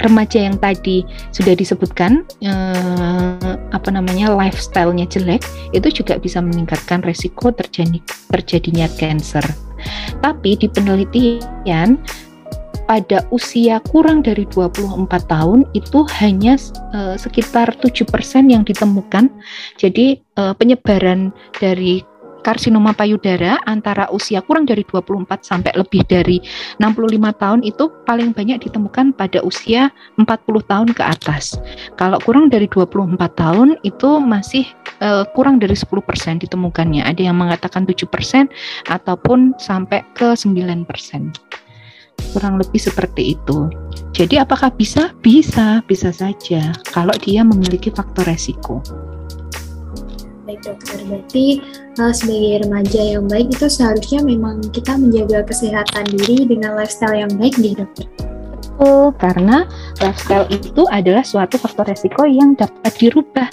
[0.00, 5.44] remaja yang tadi sudah disebutkan eh, apa namanya lifestyle-nya jelek
[5.76, 8.00] itu juga bisa meningkatkan resiko terjadi
[8.32, 9.44] terjadinya cancer.
[10.20, 11.96] Tapi di penelitian
[12.90, 16.58] pada usia kurang dari 24 tahun itu hanya
[16.90, 18.10] uh, sekitar 7%
[18.50, 19.30] yang ditemukan.
[19.78, 21.30] Jadi uh, penyebaran
[21.62, 22.02] dari
[22.40, 26.40] karsinoma payudara antara usia kurang dari 24 sampai lebih dari
[26.80, 30.26] 65 tahun itu paling banyak ditemukan pada usia 40
[30.66, 31.56] tahun ke atas.
[32.00, 34.64] Kalau kurang dari 24 tahun itu masih
[35.04, 37.04] uh, kurang dari 10% ditemukannya.
[37.04, 38.04] Ada yang mengatakan 7%
[38.88, 40.50] ataupun sampai ke 9%.
[42.36, 43.72] Kurang lebih seperti itu.
[44.12, 45.16] Jadi apakah bisa?
[45.24, 48.84] Bisa, bisa saja kalau dia memiliki faktor resiko
[50.50, 50.98] baik dokter.
[51.06, 51.46] Berarti
[52.02, 57.30] uh, sebagai remaja yang baik itu seharusnya memang kita menjaga kesehatan diri dengan lifestyle yang
[57.38, 58.10] baik nih dokter.
[58.80, 59.68] Oh, karena
[60.02, 63.46] lifestyle itu adalah suatu faktor resiko yang dapat dirubah.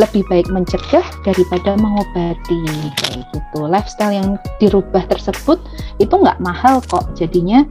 [0.00, 2.64] Lebih baik mencegah daripada mengobati
[2.96, 3.68] kayak gitu.
[3.68, 5.60] Lifestyle yang dirubah tersebut
[6.00, 7.12] itu nggak mahal kok.
[7.12, 7.66] Jadinya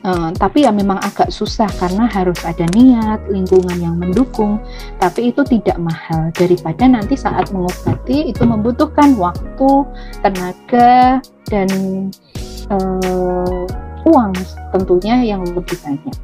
[0.00, 4.56] Uh, tapi ya memang agak susah karena harus ada niat, lingkungan yang mendukung.
[4.96, 9.70] Tapi itu tidak mahal daripada nanti saat mengobati itu membutuhkan waktu,
[10.24, 11.20] tenaga,
[11.52, 11.68] dan
[12.72, 13.64] uh,
[14.08, 14.32] uang
[14.72, 16.16] tentunya yang lebih banyak.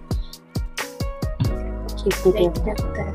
[2.01, 3.09] Gitu Baik, dokter.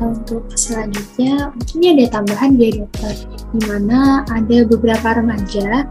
[0.00, 5.84] Untuk selanjutnya, mungkin ada tambahan ya dokter, di mana ada beberapa remaja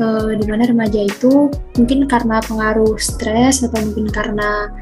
[0.00, 4.72] uh, di mana remaja itu mungkin karena pengaruh stres atau mungkin karena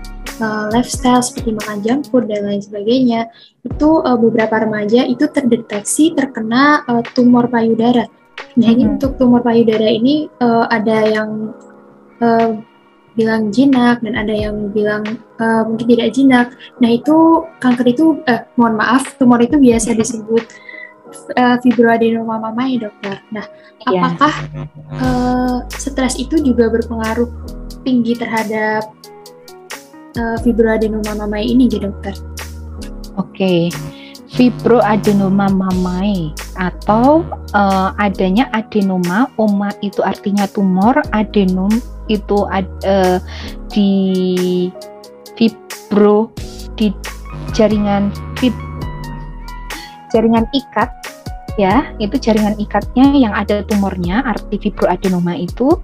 [0.40, 3.28] uh, lifestyle seperti makan junk food dan lain sebagainya
[3.66, 8.06] itu uh, beberapa remaja itu terdeteksi terkena uh, tumor payudara.
[8.58, 8.94] Nah ini hmm.
[8.98, 11.52] untuk tumor payudara ini uh, ada yang
[12.22, 12.58] uh,
[13.18, 15.02] bilang jinak dan ada yang bilang
[15.42, 16.46] uh, mungkin tidak jinak.
[16.78, 20.46] Nah itu kanker itu, eh, mohon maaf, tumor itu biasa disebut
[21.36, 23.16] uh, fibroadenoma mama ya dokter.
[23.32, 23.46] Nah,
[23.88, 24.02] yeah.
[24.02, 24.34] apakah
[24.98, 27.28] uh, stres itu juga berpengaruh
[27.82, 28.88] tinggi terhadap
[30.18, 32.14] uh, fibroadenoma mama ini ya dokter?
[33.18, 33.34] Oke.
[33.34, 33.62] Okay.
[34.28, 37.24] Fibroadenoma mamae atau
[37.56, 41.72] uh, adanya adenoma, oma itu artinya tumor, adenom
[42.12, 43.16] itu ad, uh,
[43.72, 44.68] di
[45.32, 46.28] fibro
[46.76, 46.92] di
[47.56, 48.52] jaringan fib,
[50.12, 50.90] jaringan ikat
[51.58, 55.78] ya itu jaringan ikatnya yang ada tumornya arti fibroadenoma itu.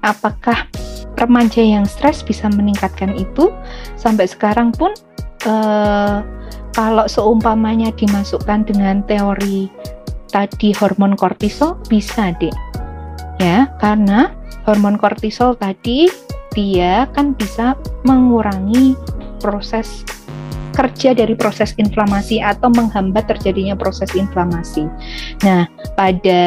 [0.00, 0.70] Apakah
[1.18, 3.50] remaja yang stres bisa meningkatkan itu?
[3.98, 4.94] Sampai sekarang pun
[5.44, 6.18] eh,
[6.72, 9.66] kalau seumpamanya dimasukkan dengan teori
[10.28, 12.52] tadi hormon kortisol bisa deh
[13.40, 14.30] ya karena
[14.68, 16.06] hormon kortisol tadi
[16.52, 18.94] dia kan bisa mengurangi
[19.40, 20.04] proses
[20.78, 24.86] kerja dari proses inflamasi atau menghambat terjadinya proses inflamasi.
[25.42, 25.66] Nah,
[25.98, 26.42] pada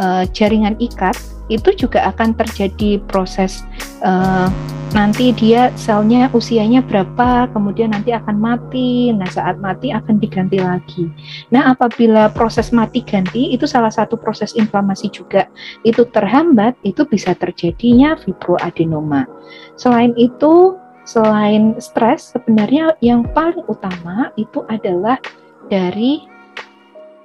[0.00, 1.12] uh, jaringan ikat
[1.52, 3.60] itu juga akan terjadi proses
[4.00, 4.48] uh,
[4.94, 9.10] nanti dia selnya usianya berapa, kemudian nanti akan mati.
[9.10, 11.10] Nah, saat mati akan diganti lagi.
[11.50, 15.50] Nah, apabila proses mati ganti itu salah satu proses inflamasi juga
[15.82, 19.26] itu terhambat, itu bisa terjadinya fibroadenoma.
[19.74, 25.20] Selain itu, selain stres, sebenarnya yang paling utama itu adalah
[25.68, 26.24] dari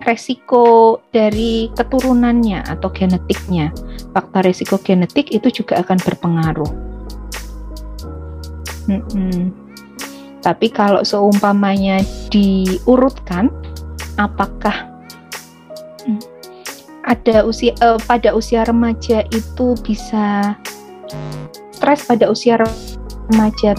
[0.04, 3.72] resiko dari keturunannya atau genetiknya.
[4.16, 6.72] Faktor resiko genetik itu juga akan berpengaruh.
[8.88, 9.40] Hmm -hmm.
[10.40, 12.00] Tapi kalau seumpamanya
[12.32, 13.52] diurutkan,
[14.16, 14.90] apakah
[17.10, 20.54] ada usia uh, pada usia remaja itu bisa
[21.74, 22.62] stres pada usia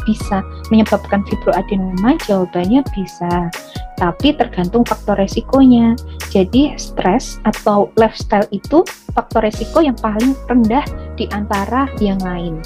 [0.07, 2.15] bisa menyebabkan fibroadenoma?
[2.25, 3.51] Jawabannya bisa,
[3.99, 5.99] tapi tergantung faktor resikonya.
[6.31, 10.87] Jadi stres atau lifestyle itu faktor resiko yang paling rendah
[11.19, 12.63] di antara yang lain.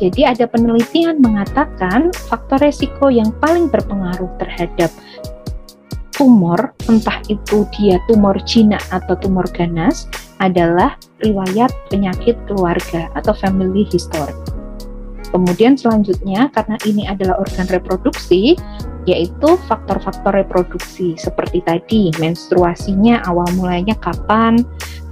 [0.00, 4.88] Jadi ada penelitian mengatakan faktor resiko yang paling berpengaruh terhadap
[6.16, 10.04] tumor, entah itu dia tumor jinak atau tumor ganas,
[10.40, 14.32] adalah riwayat penyakit keluarga atau family history.
[15.30, 18.58] Kemudian selanjutnya, karena ini adalah organ reproduksi,
[19.06, 24.60] yaitu faktor-faktor reproduksi seperti tadi, menstruasinya awal mulainya kapan,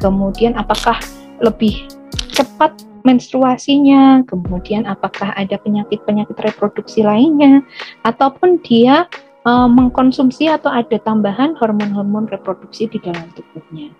[0.02, 0.98] kemudian apakah
[1.38, 1.86] lebih
[2.34, 2.74] cepat
[3.06, 7.62] menstruasinya, kemudian apakah ada penyakit-penyakit reproduksi lainnya,
[8.02, 9.06] ataupun dia
[9.46, 13.94] e, mengkonsumsi atau ada tambahan hormon-hormon reproduksi di dalam tubuhnya.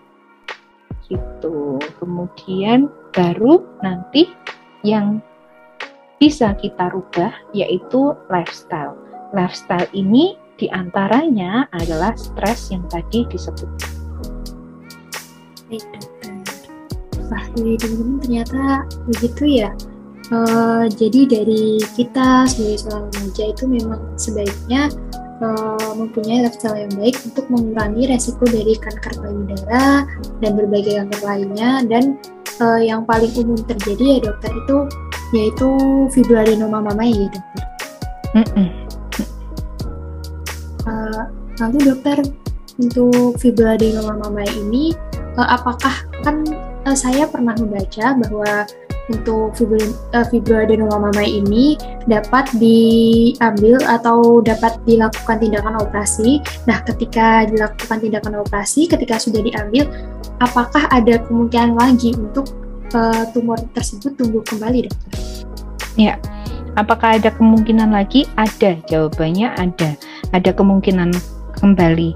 [1.07, 1.81] Gitu.
[1.97, 4.29] Kemudian baru nanti
[4.85, 5.23] yang
[6.19, 8.93] bisa kita rubah yaitu lifestyle.
[9.31, 13.69] Lifestyle ini di antaranya adalah stres yang tadi disebut.
[15.71, 15.85] Baik,
[17.29, 18.61] Wah, jadi teman-teman ternyata
[19.07, 19.71] begitu ya.
[20.29, 24.93] Uh, jadi dari kita sebagai seorang remaja itu memang sebaiknya
[25.41, 30.05] uh, mempunyai lifestyle yang baik untuk mengurangi resiko dari kanker payudara
[30.37, 32.21] dan berbagai kanker lainnya dan
[32.61, 34.77] uh, yang paling umum terjadi ya dokter itu
[35.33, 35.69] yaitu
[36.13, 37.65] fibroadenoma mamai ya dokter.
[38.33, 38.69] Mm -mm.
[40.89, 41.23] Uh,
[41.61, 42.17] lalu dokter
[42.79, 44.95] untuk fibroadenoma mamai ini
[45.37, 45.93] uh, apakah
[46.25, 46.41] kan
[46.87, 48.65] uh, saya pernah membaca bahwa
[49.09, 49.57] untuk
[50.13, 51.73] eh, fibroadenoma mamai ini
[52.05, 56.39] dapat diambil atau dapat dilakukan tindakan operasi.
[56.69, 59.89] Nah, ketika dilakukan tindakan operasi, ketika sudah diambil,
[60.39, 62.53] apakah ada kemungkinan lagi untuk
[62.93, 65.13] uh, tumor tersebut tumbuh kembali, dokter?
[65.97, 66.15] Ya,
[66.79, 68.29] apakah ada kemungkinan lagi?
[68.39, 69.97] Ada, jawabannya ada.
[70.31, 71.13] Ada kemungkinan
[71.59, 72.15] kembali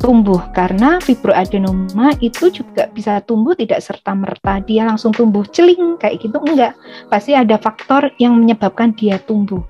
[0.00, 6.24] tumbuh karena fibroadenoma itu juga bisa tumbuh tidak serta merta dia langsung tumbuh celing kayak
[6.24, 6.72] gitu enggak
[7.12, 9.60] pasti ada faktor yang menyebabkan dia tumbuh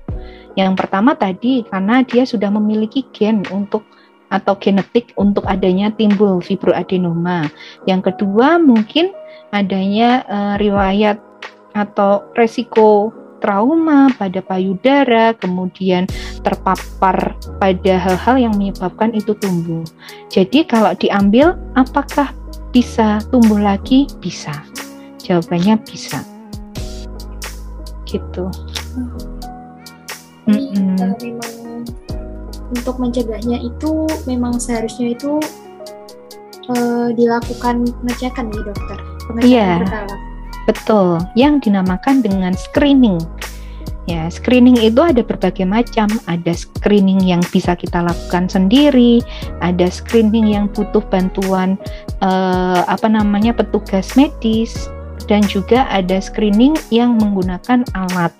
[0.55, 3.83] yang pertama tadi karena dia sudah memiliki gen untuk
[4.31, 7.51] atau genetik untuk adanya timbul fibroadenoma
[7.85, 9.11] yang kedua mungkin
[9.51, 11.19] adanya uh, riwayat
[11.75, 16.05] atau resiko trauma pada payudara, kemudian
[16.45, 19.81] terpapar pada hal-hal yang menyebabkan itu tumbuh.
[20.29, 22.31] Jadi kalau diambil, apakah
[22.69, 24.05] bisa tumbuh lagi?
[24.21, 24.53] Bisa.
[25.25, 26.21] Jawabannya bisa.
[28.05, 28.45] Gitu.
[30.45, 31.60] Mm memang
[32.71, 35.37] untuk mencegahnya itu memang seharusnya itu
[36.71, 38.97] uh, dilakukan pengecekan ya dokter.
[39.27, 39.77] Pengecekan yeah.
[39.83, 40.15] berkala.
[40.69, 43.19] Betul, yang dinamakan dengan screening.
[44.09, 46.09] Ya, screening itu ada berbagai macam.
[46.25, 49.21] Ada screening yang bisa kita lakukan sendiri,
[49.61, 51.77] ada screening yang butuh bantuan
[52.19, 54.89] eh, apa namanya petugas medis,
[55.29, 58.33] dan juga ada screening yang menggunakan alat.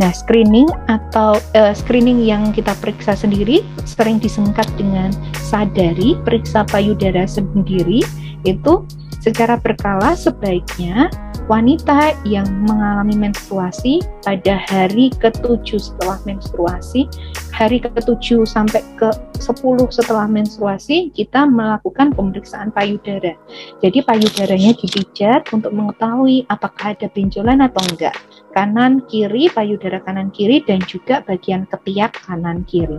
[0.00, 5.12] Nah, screening atau uh, screening yang kita periksa sendiri sering disingkat dengan
[5.44, 8.00] sadari, periksa payudara sendiri
[8.48, 8.80] itu
[9.20, 11.12] Secara berkala sebaiknya
[11.44, 17.04] wanita yang mengalami menstruasi pada hari ke-7 setelah menstruasi,
[17.52, 23.36] hari ke-7 sampai ke-10 setelah menstruasi, kita melakukan pemeriksaan payudara.
[23.84, 28.16] Jadi payudaranya dipijat untuk mengetahui apakah ada benjolan atau enggak.
[28.50, 32.98] Kanan, kiri, payudara kanan, kiri, dan juga bagian ketiak kanan, kiri.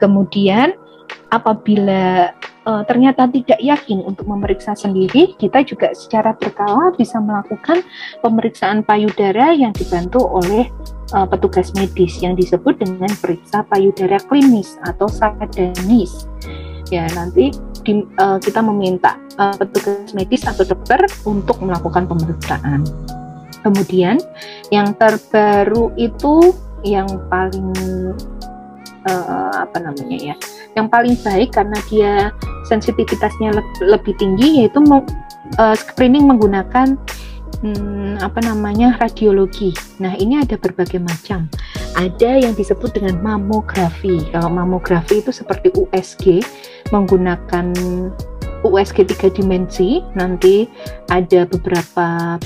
[0.00, 0.72] Kemudian
[1.30, 2.32] apabila
[2.66, 7.84] uh, ternyata tidak yakin untuk memeriksa sendiri, kita juga secara berkala bisa melakukan
[8.24, 10.66] pemeriksaan payudara yang dibantu oleh
[11.14, 16.26] uh, petugas medis yang disebut dengan periksa payudara klinis atau sadanis.
[16.90, 17.54] Ya, nanti
[17.86, 22.82] di, uh, kita meminta uh, petugas medis atau dokter untuk melakukan pemeriksaan.
[23.60, 24.16] Kemudian
[24.72, 27.72] yang terbaru itu yang paling
[29.04, 30.34] uh, apa namanya ya
[30.78, 32.12] yang paling baik karena dia
[32.68, 36.96] sensitivitasnya le lebih tinggi yaitu uh, screening menggunakan
[37.64, 39.72] hmm, apa namanya radiologi.
[40.00, 41.48] Nah ini ada berbagai macam.
[41.98, 44.24] Ada yang disebut dengan mamografi.
[44.30, 46.40] Kalau mamografi itu seperti USG
[46.94, 47.74] menggunakan
[48.62, 50.00] USG tiga dimensi.
[50.14, 50.68] Nanti
[51.10, 52.38] ada beberapa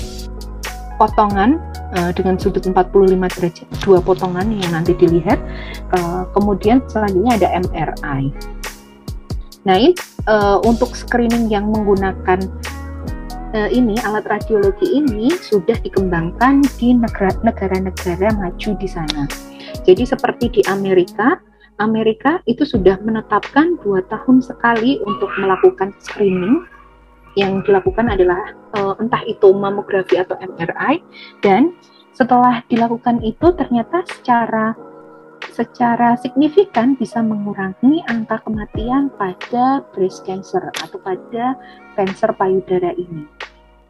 [0.95, 1.61] potongan
[1.95, 2.75] uh, dengan sudut 45
[3.15, 5.39] derajat dua potongan yang nanti dilihat.
[5.95, 8.33] Uh, kemudian selanjutnya ada MRI
[9.65, 9.97] nah ini
[10.29, 12.37] uh, untuk screening yang menggunakan
[13.57, 19.25] uh, ini alat radiologi ini sudah dikembangkan di negara-negara maju di sana.
[19.81, 21.41] Jadi seperti di Amerika,
[21.81, 26.61] Amerika itu sudah menetapkan dua tahun sekali untuk melakukan screening
[27.35, 31.03] yang dilakukan adalah uh, entah itu mamografi atau MRI
[31.43, 31.75] dan
[32.15, 34.71] setelah dilakukan itu ternyata secara
[35.51, 41.55] secara signifikan bisa mengurangi angka kematian pada breast cancer atau pada
[41.95, 43.27] kanker payudara ini.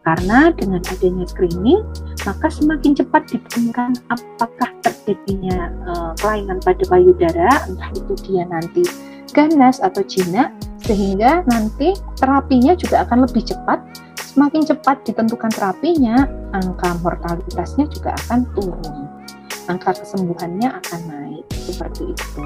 [0.06, 1.82] Karena dengan adanya screening,
[2.30, 8.86] maka semakin cepat ditemukan apakah terjadinya uh, kelainan pada payudara, entah itu dia nanti
[9.34, 10.54] ganas atau jinak,
[10.86, 13.82] sehingga nanti terapinya juga akan lebih cepat.
[14.22, 19.10] Semakin cepat ditentukan terapinya, angka mortalitasnya juga akan turun.
[19.66, 22.44] Angka kesembuhannya akan naik, seperti itu.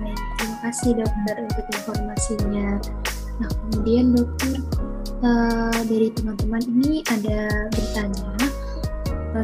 [0.00, 2.68] Baik, terima kasih dokter untuk informasinya.
[3.42, 4.62] Nah, kemudian dokter,
[5.20, 8.49] uh, dari teman-teman ini ada bertanya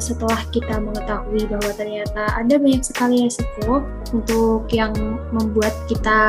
[0.02, 4.92] setelah kita mengetahui bahwa ternyata ada banyak sekali resiko untuk yang
[5.30, 6.20] membuat kita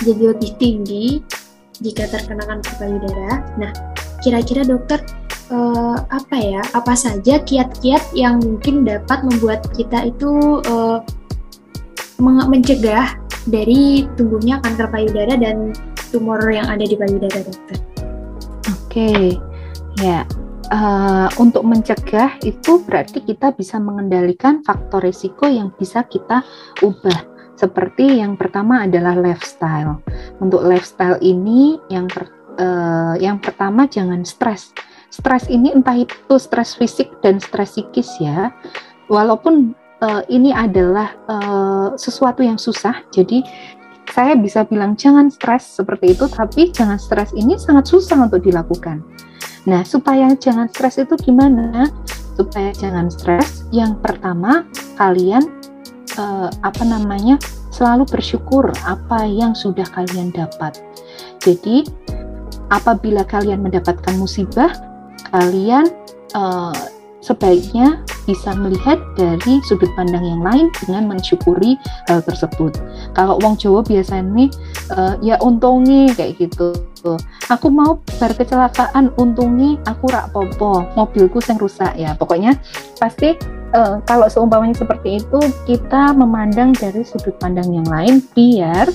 [0.00, 1.20] jadi lebih tinggi
[1.78, 3.32] jika terkena kanker payudara.
[3.60, 3.70] Nah,
[4.24, 4.98] kira-kira dokter
[5.52, 6.62] uh, apa ya?
[6.74, 11.04] Apa saja kiat-kiat yang mungkin dapat membuat kita itu uh,
[12.22, 13.14] mencegah
[13.46, 15.70] dari tumbuhnya kanker payudara dan
[16.10, 17.78] tumor yang ada di payudara, dokter?
[18.66, 19.38] Oke,
[20.02, 20.26] ya.
[20.68, 26.44] Uh, untuk mencegah itu berarti kita bisa mengendalikan faktor risiko yang bisa kita
[26.84, 27.24] ubah.
[27.56, 30.04] Seperti yang pertama adalah lifestyle.
[30.44, 32.28] Untuk lifestyle ini yang per,
[32.60, 34.76] uh, yang pertama jangan stres.
[35.08, 38.52] Stres ini entah itu stres fisik dan stres psikis ya.
[39.08, 39.72] Walaupun
[40.04, 43.40] uh, ini adalah uh, sesuatu yang susah, jadi
[44.12, 49.00] saya bisa bilang jangan stres seperti itu, tapi jangan stres ini sangat susah untuk dilakukan.
[49.68, 51.92] Nah, supaya jangan stres itu gimana?
[52.40, 54.64] Supaya jangan stres, yang pertama
[54.96, 55.44] kalian
[56.16, 57.36] eh, apa namanya
[57.68, 60.80] selalu bersyukur apa yang sudah kalian dapat.
[61.44, 61.84] Jadi,
[62.72, 64.72] apabila kalian mendapatkan musibah,
[65.36, 65.84] kalian
[66.32, 66.82] eh,
[67.18, 72.76] sebaiknya bisa melihat dari sudut pandang yang lain dengan mensyukuri hal tersebut.
[73.16, 74.52] Kalau wong Jawa biasanya
[74.92, 76.76] uh, ya untungi kayak gitu.
[77.48, 82.12] Aku mau berkecelakaan untungi aku rak popo, mobilku yang rusak ya.
[82.20, 82.60] Pokoknya
[83.00, 83.32] pasti
[83.72, 88.92] uh, kalau seumpamanya seperti itu kita memandang dari sudut pandang yang lain biar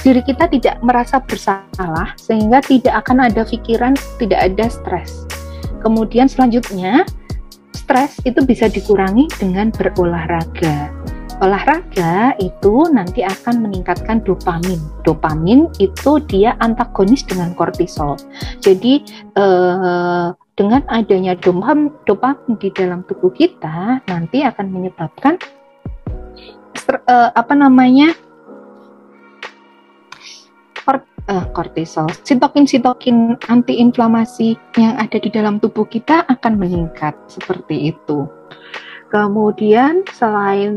[0.00, 5.28] diri kita tidak merasa bersalah sehingga tidak akan ada pikiran, tidak ada stres.
[5.80, 7.08] Kemudian selanjutnya
[7.72, 10.94] stres itu bisa dikurangi dengan berolahraga.
[11.40, 14.76] Olahraga itu nanti akan meningkatkan dopamin.
[15.02, 18.20] Dopamin itu dia antagonis dengan kortisol.
[18.60, 19.00] Jadi
[19.34, 25.40] eh, dengan adanya dopamin, dopamin di dalam tubuh kita nanti akan menyebabkan
[26.92, 28.12] eh, apa namanya
[31.28, 32.08] uh, kortisol.
[32.24, 38.24] Sitokin-sitokin antiinflamasi yang ada di dalam tubuh kita akan meningkat seperti itu.
[39.10, 40.72] Kemudian selain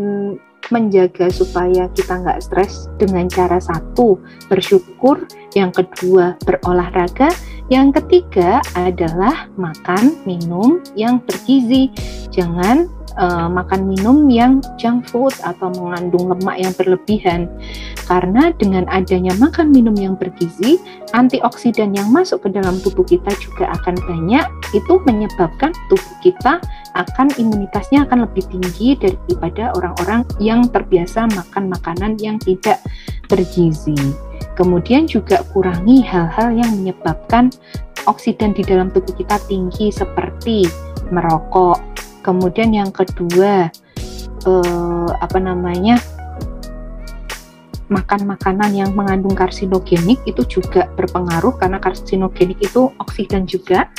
[0.71, 4.15] menjaga supaya kita nggak stres dengan cara satu
[4.47, 7.29] bersyukur, yang kedua berolahraga,
[7.67, 11.91] yang ketiga adalah makan minum yang bergizi.
[12.31, 12.87] Jangan
[13.17, 17.49] uh, makan minum yang junk food atau mengandung lemak yang berlebihan.
[18.03, 20.77] Karena dengan adanya makan minum yang bergizi,
[21.15, 24.45] antioksidan yang masuk ke dalam tubuh kita juga akan banyak.
[24.75, 26.59] Itu menyebabkan tubuh kita
[26.93, 32.81] akan imunitasnya akan lebih tinggi daripada orang-orang yang terbiasa makan makanan yang tidak
[33.31, 33.97] bergizi.
[34.53, 37.49] Kemudian juga kurangi hal-hal yang menyebabkan
[38.05, 40.67] oksidan di dalam tubuh kita tinggi seperti
[41.09, 41.79] merokok,
[42.23, 43.67] Kemudian yang kedua
[44.47, 45.99] eh, apa namanya
[47.91, 53.91] makan makanan yang mengandung karsinogenik itu juga berpengaruh karena karsinogenik itu oksidan juga.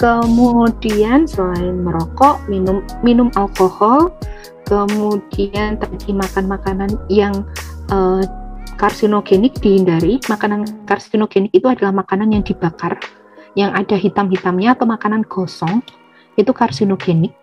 [0.00, 4.14] Kemudian selain merokok, minum minum alkohol,
[4.64, 7.44] kemudian tadi makan makanan yang
[7.92, 8.24] eh,
[8.80, 10.22] karsinogenik dihindari.
[10.30, 12.96] Makanan karsinogenik itu adalah makanan yang dibakar,
[13.58, 15.84] yang ada hitam-hitamnya atau makanan gosong
[16.40, 17.36] itu karsinogenik.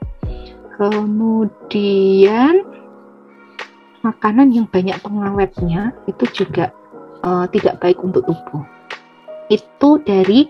[0.79, 2.63] Kemudian
[3.99, 6.71] makanan yang banyak pengawetnya itu juga
[7.19, 8.63] uh, tidak baik untuk tubuh.
[9.51, 10.47] Itu dari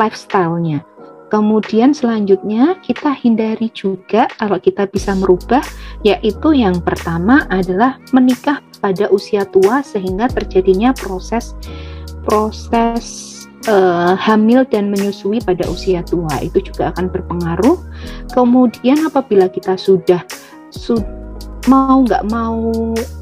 [0.00, 0.88] lifestyle-nya.
[1.28, 5.64] Kemudian selanjutnya kita hindari juga kalau kita bisa merubah
[6.04, 11.56] yaitu yang pertama adalah menikah pada usia tua sehingga terjadinya proses
[12.28, 13.31] proses
[13.68, 17.76] uh, hamil dan menyusui pada usia tua itu juga akan berpengaruh.
[18.34, 20.22] Kemudian apabila kita sudah
[20.72, 20.98] su
[21.70, 22.74] mau nggak mau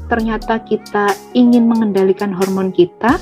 [0.09, 3.21] ternyata kita ingin mengendalikan hormon kita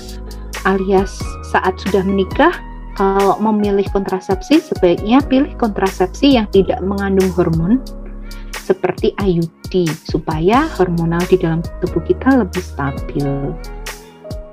[0.64, 1.20] alias
[1.52, 2.56] saat sudah menikah
[2.96, 7.84] kalau memilih kontrasepsi sebaiknya pilih kontrasepsi yang tidak mengandung hormon
[8.56, 13.28] seperti IUD supaya hormonal di dalam tubuh kita lebih stabil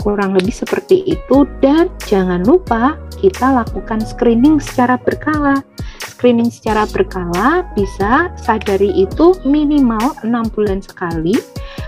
[0.00, 5.64] kurang lebih seperti itu dan jangan lupa kita lakukan screening secara berkala.
[6.04, 11.36] Screening secara berkala bisa sadari itu minimal enam bulan sekali.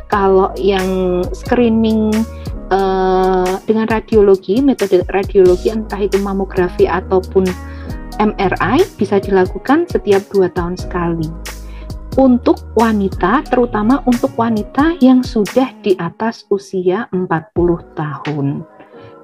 [0.09, 2.13] Kalau yang screening
[2.73, 7.45] uh, dengan radiologi metode radiologi entah itu mamografi ataupun
[8.19, 11.58] MRI bisa dilakukan setiap dua tahun sekali
[12.17, 17.29] untuk wanita, terutama untuk wanita yang sudah di atas usia 40
[17.93, 18.65] tahun.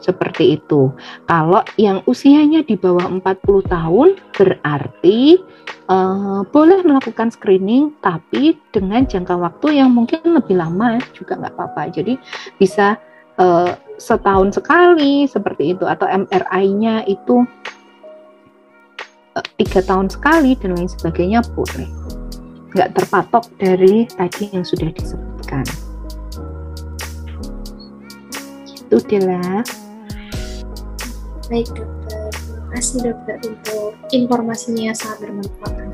[0.05, 0.93] Seperti itu.
[1.24, 3.24] Kalau yang usianya di bawah 40
[3.72, 5.41] tahun berarti
[5.89, 11.89] uh, boleh melakukan screening tapi dengan jangka waktu yang mungkin lebih lama juga nggak apa-apa.
[11.89, 12.20] Jadi
[12.61, 13.01] bisa
[13.41, 17.47] uh, setahun sekali seperti itu atau MRI-nya itu
[19.39, 22.03] eh, tiga tahun sekali dan lain sebagainya boleh
[22.74, 25.62] nggak terpatok dari tadi yang sudah disebutkan.
[28.66, 29.62] Itu Dela.
[31.46, 35.86] Baik dokter, terima kasih dokter untuk informasinya sangat bermanfaat.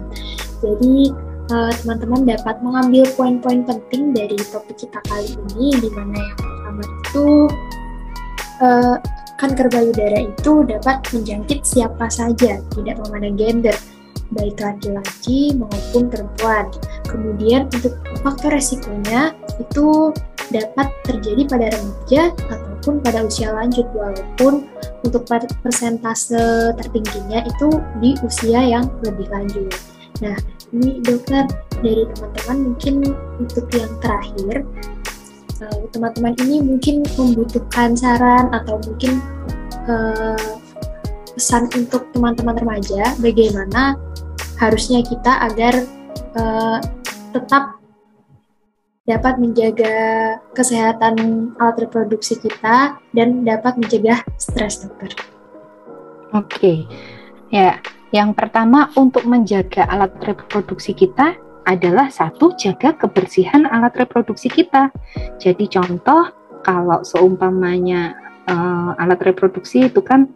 [0.64, 1.12] Jadi
[1.52, 6.82] eh, teman-teman dapat mengambil poin-poin penting dari topik kita kali ini, di mana yang pertama
[6.86, 7.28] itu
[8.62, 8.96] uh,
[9.40, 13.76] kanker payudara itu dapat menjangkit siapa saja, tidak memandang gender
[14.34, 16.70] baik laki-laki maupun perempuan.
[17.06, 20.14] Kemudian untuk faktor resikonya itu
[20.50, 24.66] dapat terjadi pada remaja ataupun pada usia lanjut walaupun
[25.06, 25.22] untuk
[25.62, 27.68] persentase tertingginya itu
[28.02, 29.70] di usia yang lebih lanjut.
[30.20, 30.36] Nah,
[30.76, 31.48] ini dokter
[31.80, 32.94] dari teman-teman mungkin
[33.40, 34.54] untuk yang terakhir
[35.64, 39.22] eh, teman-teman ini mungkin membutuhkan saran atau mungkin
[39.88, 40.60] uh,
[41.41, 43.97] pesan untuk teman-teman remaja bagaimana
[44.61, 45.72] harusnya kita agar
[46.36, 46.76] uh,
[47.32, 47.80] tetap
[49.09, 49.97] dapat menjaga
[50.53, 51.16] kesehatan
[51.57, 55.16] alat reproduksi kita dan dapat mencegah stres dokter.
[56.36, 56.84] Oke,
[57.49, 57.80] ya
[58.12, 64.93] yang pertama untuk menjaga alat reproduksi kita adalah satu jaga kebersihan alat reproduksi kita.
[65.41, 66.28] Jadi contoh
[66.61, 68.12] kalau seumpamanya
[68.45, 70.28] uh, alat reproduksi itu kan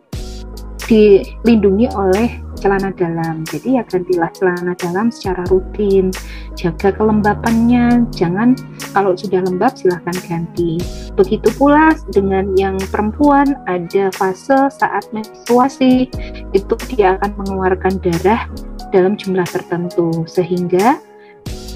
[0.89, 3.45] dilindungi oleh celana dalam.
[3.49, 6.09] Jadi ya gantilah celana dalam secara rutin.
[6.57, 8.57] Jaga kelembapannya, jangan
[8.97, 10.80] kalau sudah lembab silahkan ganti.
[11.18, 16.09] Begitu pula dengan yang perempuan ada fase saat menstruasi
[16.57, 18.49] itu dia akan mengeluarkan darah
[18.95, 20.97] dalam jumlah tertentu sehingga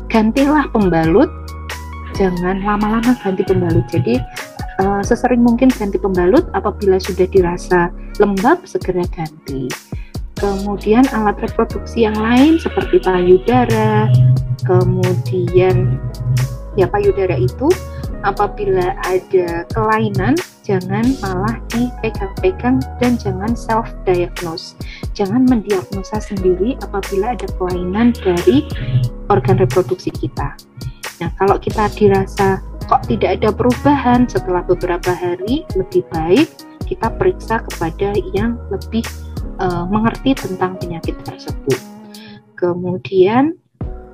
[0.08, 1.28] gantilah pembalut
[2.16, 3.84] jangan lama-lama ganti pembalut.
[3.90, 4.18] Jadi
[4.82, 7.90] uh, sesering mungkin ganti pembalut apabila sudah dirasa
[8.22, 9.68] lembab segera ganti
[10.38, 14.06] kemudian alat reproduksi yang lain seperti payudara,
[14.62, 15.98] kemudian
[16.78, 17.66] ya payudara itu
[18.22, 24.78] apabila ada kelainan jangan malah dipegang-pegang dan jangan self diagnose.
[25.14, 28.66] Jangan mendiagnosa sendiri apabila ada kelainan dari
[29.26, 30.54] organ reproduksi kita.
[31.18, 34.24] Nah, kalau kita dirasa kok tidak ada perubahan.
[34.24, 36.48] Setelah beberapa hari, lebih baik
[36.88, 39.04] kita periksa kepada yang lebih
[39.60, 41.78] uh, mengerti tentang penyakit tersebut.
[42.56, 43.54] Kemudian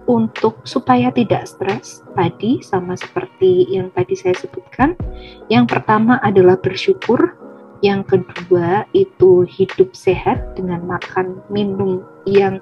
[0.05, 4.99] untuk supaya tidak stres tadi sama seperti yang tadi saya sebutkan,
[5.49, 7.39] yang pertama adalah bersyukur,
[7.81, 12.61] yang kedua itu hidup sehat dengan makan minum yang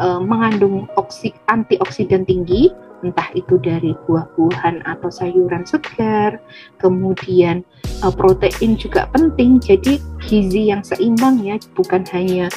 [0.00, 2.72] uh, mengandung oksik antioksidan tinggi
[3.06, 6.42] entah itu dari buah-buahan atau sayuran segar,
[6.82, 7.62] kemudian
[8.02, 12.50] uh, protein juga penting, jadi gizi yang seimbang ya, bukan hanya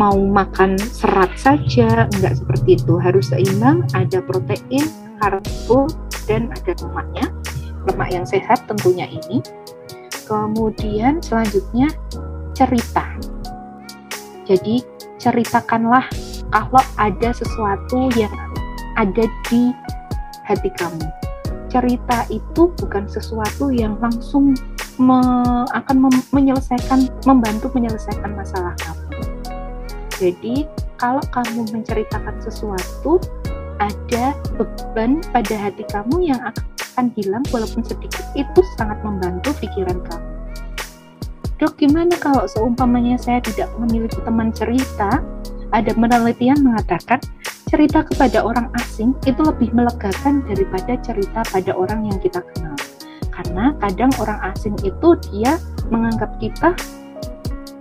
[0.00, 4.84] mau makan serat saja, enggak seperti itu, harus seimbang, ada protein,
[5.20, 5.88] karbo,
[6.24, 7.26] dan ada lemaknya,
[7.90, 9.44] lemak yang sehat tentunya ini.
[10.24, 11.92] Kemudian selanjutnya
[12.56, 13.04] cerita.
[14.48, 14.80] Jadi
[15.20, 16.08] ceritakanlah
[16.50, 18.32] kalau ada sesuatu yang
[18.96, 19.72] ada di
[20.46, 21.06] hati kamu.
[21.72, 24.52] Cerita itu bukan sesuatu yang langsung
[25.00, 25.18] me,
[25.72, 29.06] akan mem, menyelesaikan, membantu menyelesaikan masalah kamu.
[30.20, 30.68] Jadi,
[31.00, 33.18] kalau kamu menceritakan sesuatu,
[33.80, 40.28] ada beban pada hati kamu yang akan hilang walaupun sedikit, itu sangat membantu pikiran kamu.
[41.62, 45.22] dok gimana kalau seumpamanya saya tidak memiliki teman cerita
[45.70, 47.22] ada penelitian mengatakan
[47.72, 52.76] cerita kepada orang asing itu lebih melegakan daripada cerita pada orang yang kita kenal
[53.32, 55.56] karena kadang orang asing itu dia
[55.88, 56.76] menganggap kita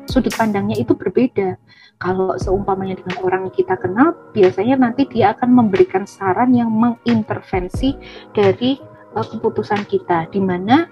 [0.08, 1.60] sudut pandangnya itu berbeda
[2.02, 7.94] kalau seumpamanya dengan orang kita kenal, biasanya nanti dia akan memberikan saran yang mengintervensi
[8.34, 8.82] dari
[9.14, 10.90] uh, keputusan kita, di mana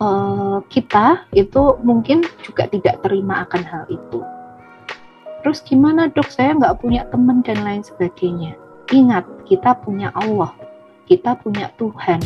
[0.00, 4.24] uh, kita itu mungkin juga tidak terima akan hal itu.
[5.42, 6.28] Terus gimana dok?
[6.28, 8.58] Saya nggak punya teman dan lain sebagainya.
[8.90, 10.50] Ingat, kita punya Allah,
[11.06, 12.20] kita punya Tuhan.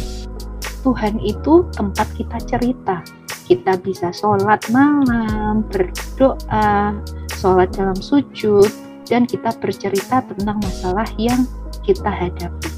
[0.83, 3.03] Tuhan itu tempat kita cerita.
[3.47, 6.97] Kita bisa sholat malam, berdoa,
[7.37, 8.71] sholat dalam sujud,
[9.07, 11.45] dan kita bercerita tentang masalah yang
[11.83, 12.71] kita hadapi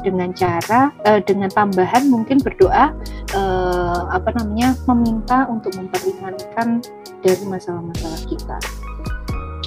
[0.00, 2.94] dengan cara uh, dengan tambahan mungkin berdoa
[3.34, 6.80] uh, apa namanya meminta untuk memperingankan
[7.20, 8.56] dari masalah-masalah kita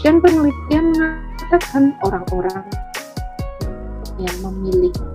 [0.02, 2.66] dan penelitian mengatakan orang-orang
[4.18, 5.06] yang memiliki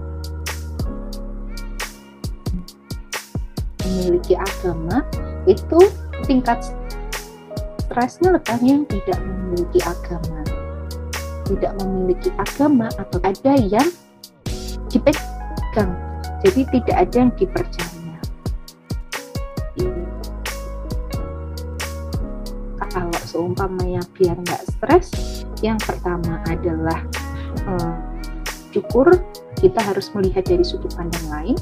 [3.86, 5.02] memiliki agama
[5.46, 5.78] itu
[6.26, 6.58] tingkat
[7.86, 10.40] stresnya lebih yang tidak memiliki agama.
[11.46, 13.86] Tidak memiliki agama atau ada yang
[14.90, 15.94] dipegang.
[16.42, 17.85] Jadi tidak ada yang dipercaya
[23.36, 25.12] seumpamanya biar nggak stres
[25.60, 27.04] yang pertama adalah
[27.68, 27.94] hmm,
[28.72, 29.12] syukur
[29.60, 31.56] kita harus melihat dari sudut pandang lain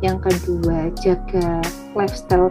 [0.00, 1.60] yang kedua jaga
[1.92, 2.48] lifestyle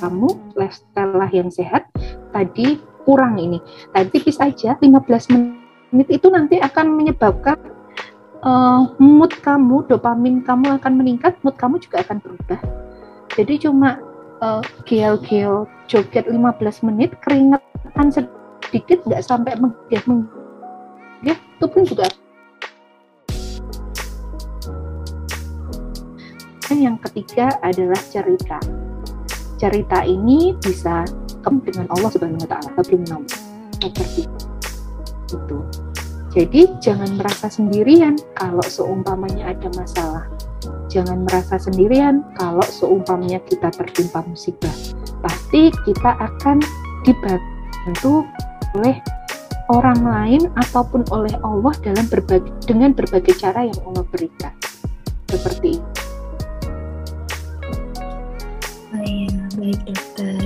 [0.00, 1.84] kamu lifestyle lah yang sehat
[2.32, 3.56] tadi kurang ini.
[3.96, 7.56] Tadi tipis aja 15 menit itu nanti akan menyebabkan
[8.44, 12.60] uh, mood kamu, dopamin kamu akan meningkat, mood kamu juga akan berubah.
[13.32, 13.96] Jadi cuma
[14.44, 16.36] uh, gel-gel joget 15
[16.84, 17.16] menit,
[17.82, 18.08] keringetan
[18.68, 20.04] sedikit nggak sampai menggigit
[21.26, 22.06] ya itu pun juga
[26.78, 28.58] yang ketiga adalah cerita.
[29.58, 31.02] Cerita ini bisa
[31.42, 33.22] kamu dengan Allah Subhanahu wa taala belum
[33.82, 34.22] seperti
[35.34, 35.58] itu.
[36.28, 40.24] Jadi jangan merasa sendirian kalau seumpamanya ada masalah.
[40.86, 44.72] Jangan merasa sendirian kalau seumpamanya kita tertimpa musibah.
[45.18, 46.62] Pasti kita akan
[47.02, 47.57] dibantu
[48.78, 48.96] oleh
[49.68, 54.52] orang lain ataupun oleh Allah dalam berbagai dengan berbagai cara yang Allah berikan.
[55.28, 55.90] Seperti itu.
[58.96, 60.40] Oh iya, baik dokter.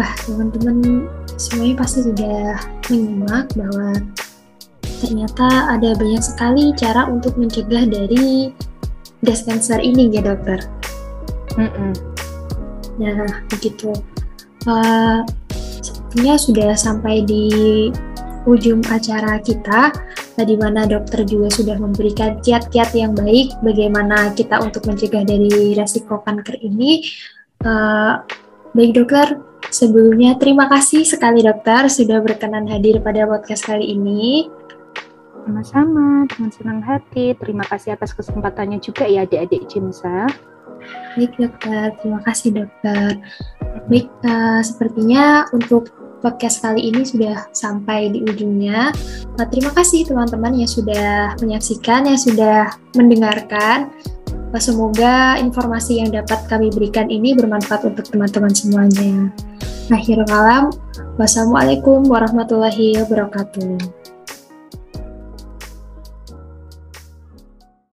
[0.00, 2.56] Wah, teman-teman semuanya pasti sudah
[2.88, 4.00] menyimak bahwa
[5.04, 8.52] ternyata ada banyak sekali cara untuk mencegah dari
[9.20, 10.64] breast cancer ini ya dokter.
[11.60, 11.92] Mm -mm.
[12.96, 13.92] Nah, begitu.
[14.64, 15.20] Uh,
[16.16, 17.44] sepertinya sudah sampai di
[18.48, 19.92] ujung acara kita,
[20.40, 26.24] di mana dokter juga sudah memberikan kiat-kiat yang baik bagaimana kita untuk mencegah dari resiko
[26.24, 27.04] kanker ini.
[27.60, 28.24] Uh,
[28.72, 34.48] baik dokter, Sebelumnya terima kasih sekali dokter sudah berkenan hadir pada podcast kali ini.
[35.44, 37.36] Sama-sama, dengan senang hati.
[37.36, 40.32] Terima kasih atas kesempatannya juga ya adik-adik Cimsa.
[41.12, 43.20] Baik dokter, terima kasih dokter.
[43.90, 48.92] Baik, uh, sepertinya untuk podcast kali ini sudah sampai di ujungnya.
[49.36, 53.92] Nah, terima kasih teman-teman yang sudah menyaksikan, yang sudah mendengarkan.
[54.56, 59.28] Semoga informasi yang dapat kami berikan ini bermanfaat untuk teman-teman semuanya.
[59.92, 60.72] Akhir kalam,
[61.20, 64.05] wassalamualaikum warahmatullahi wabarakatuh.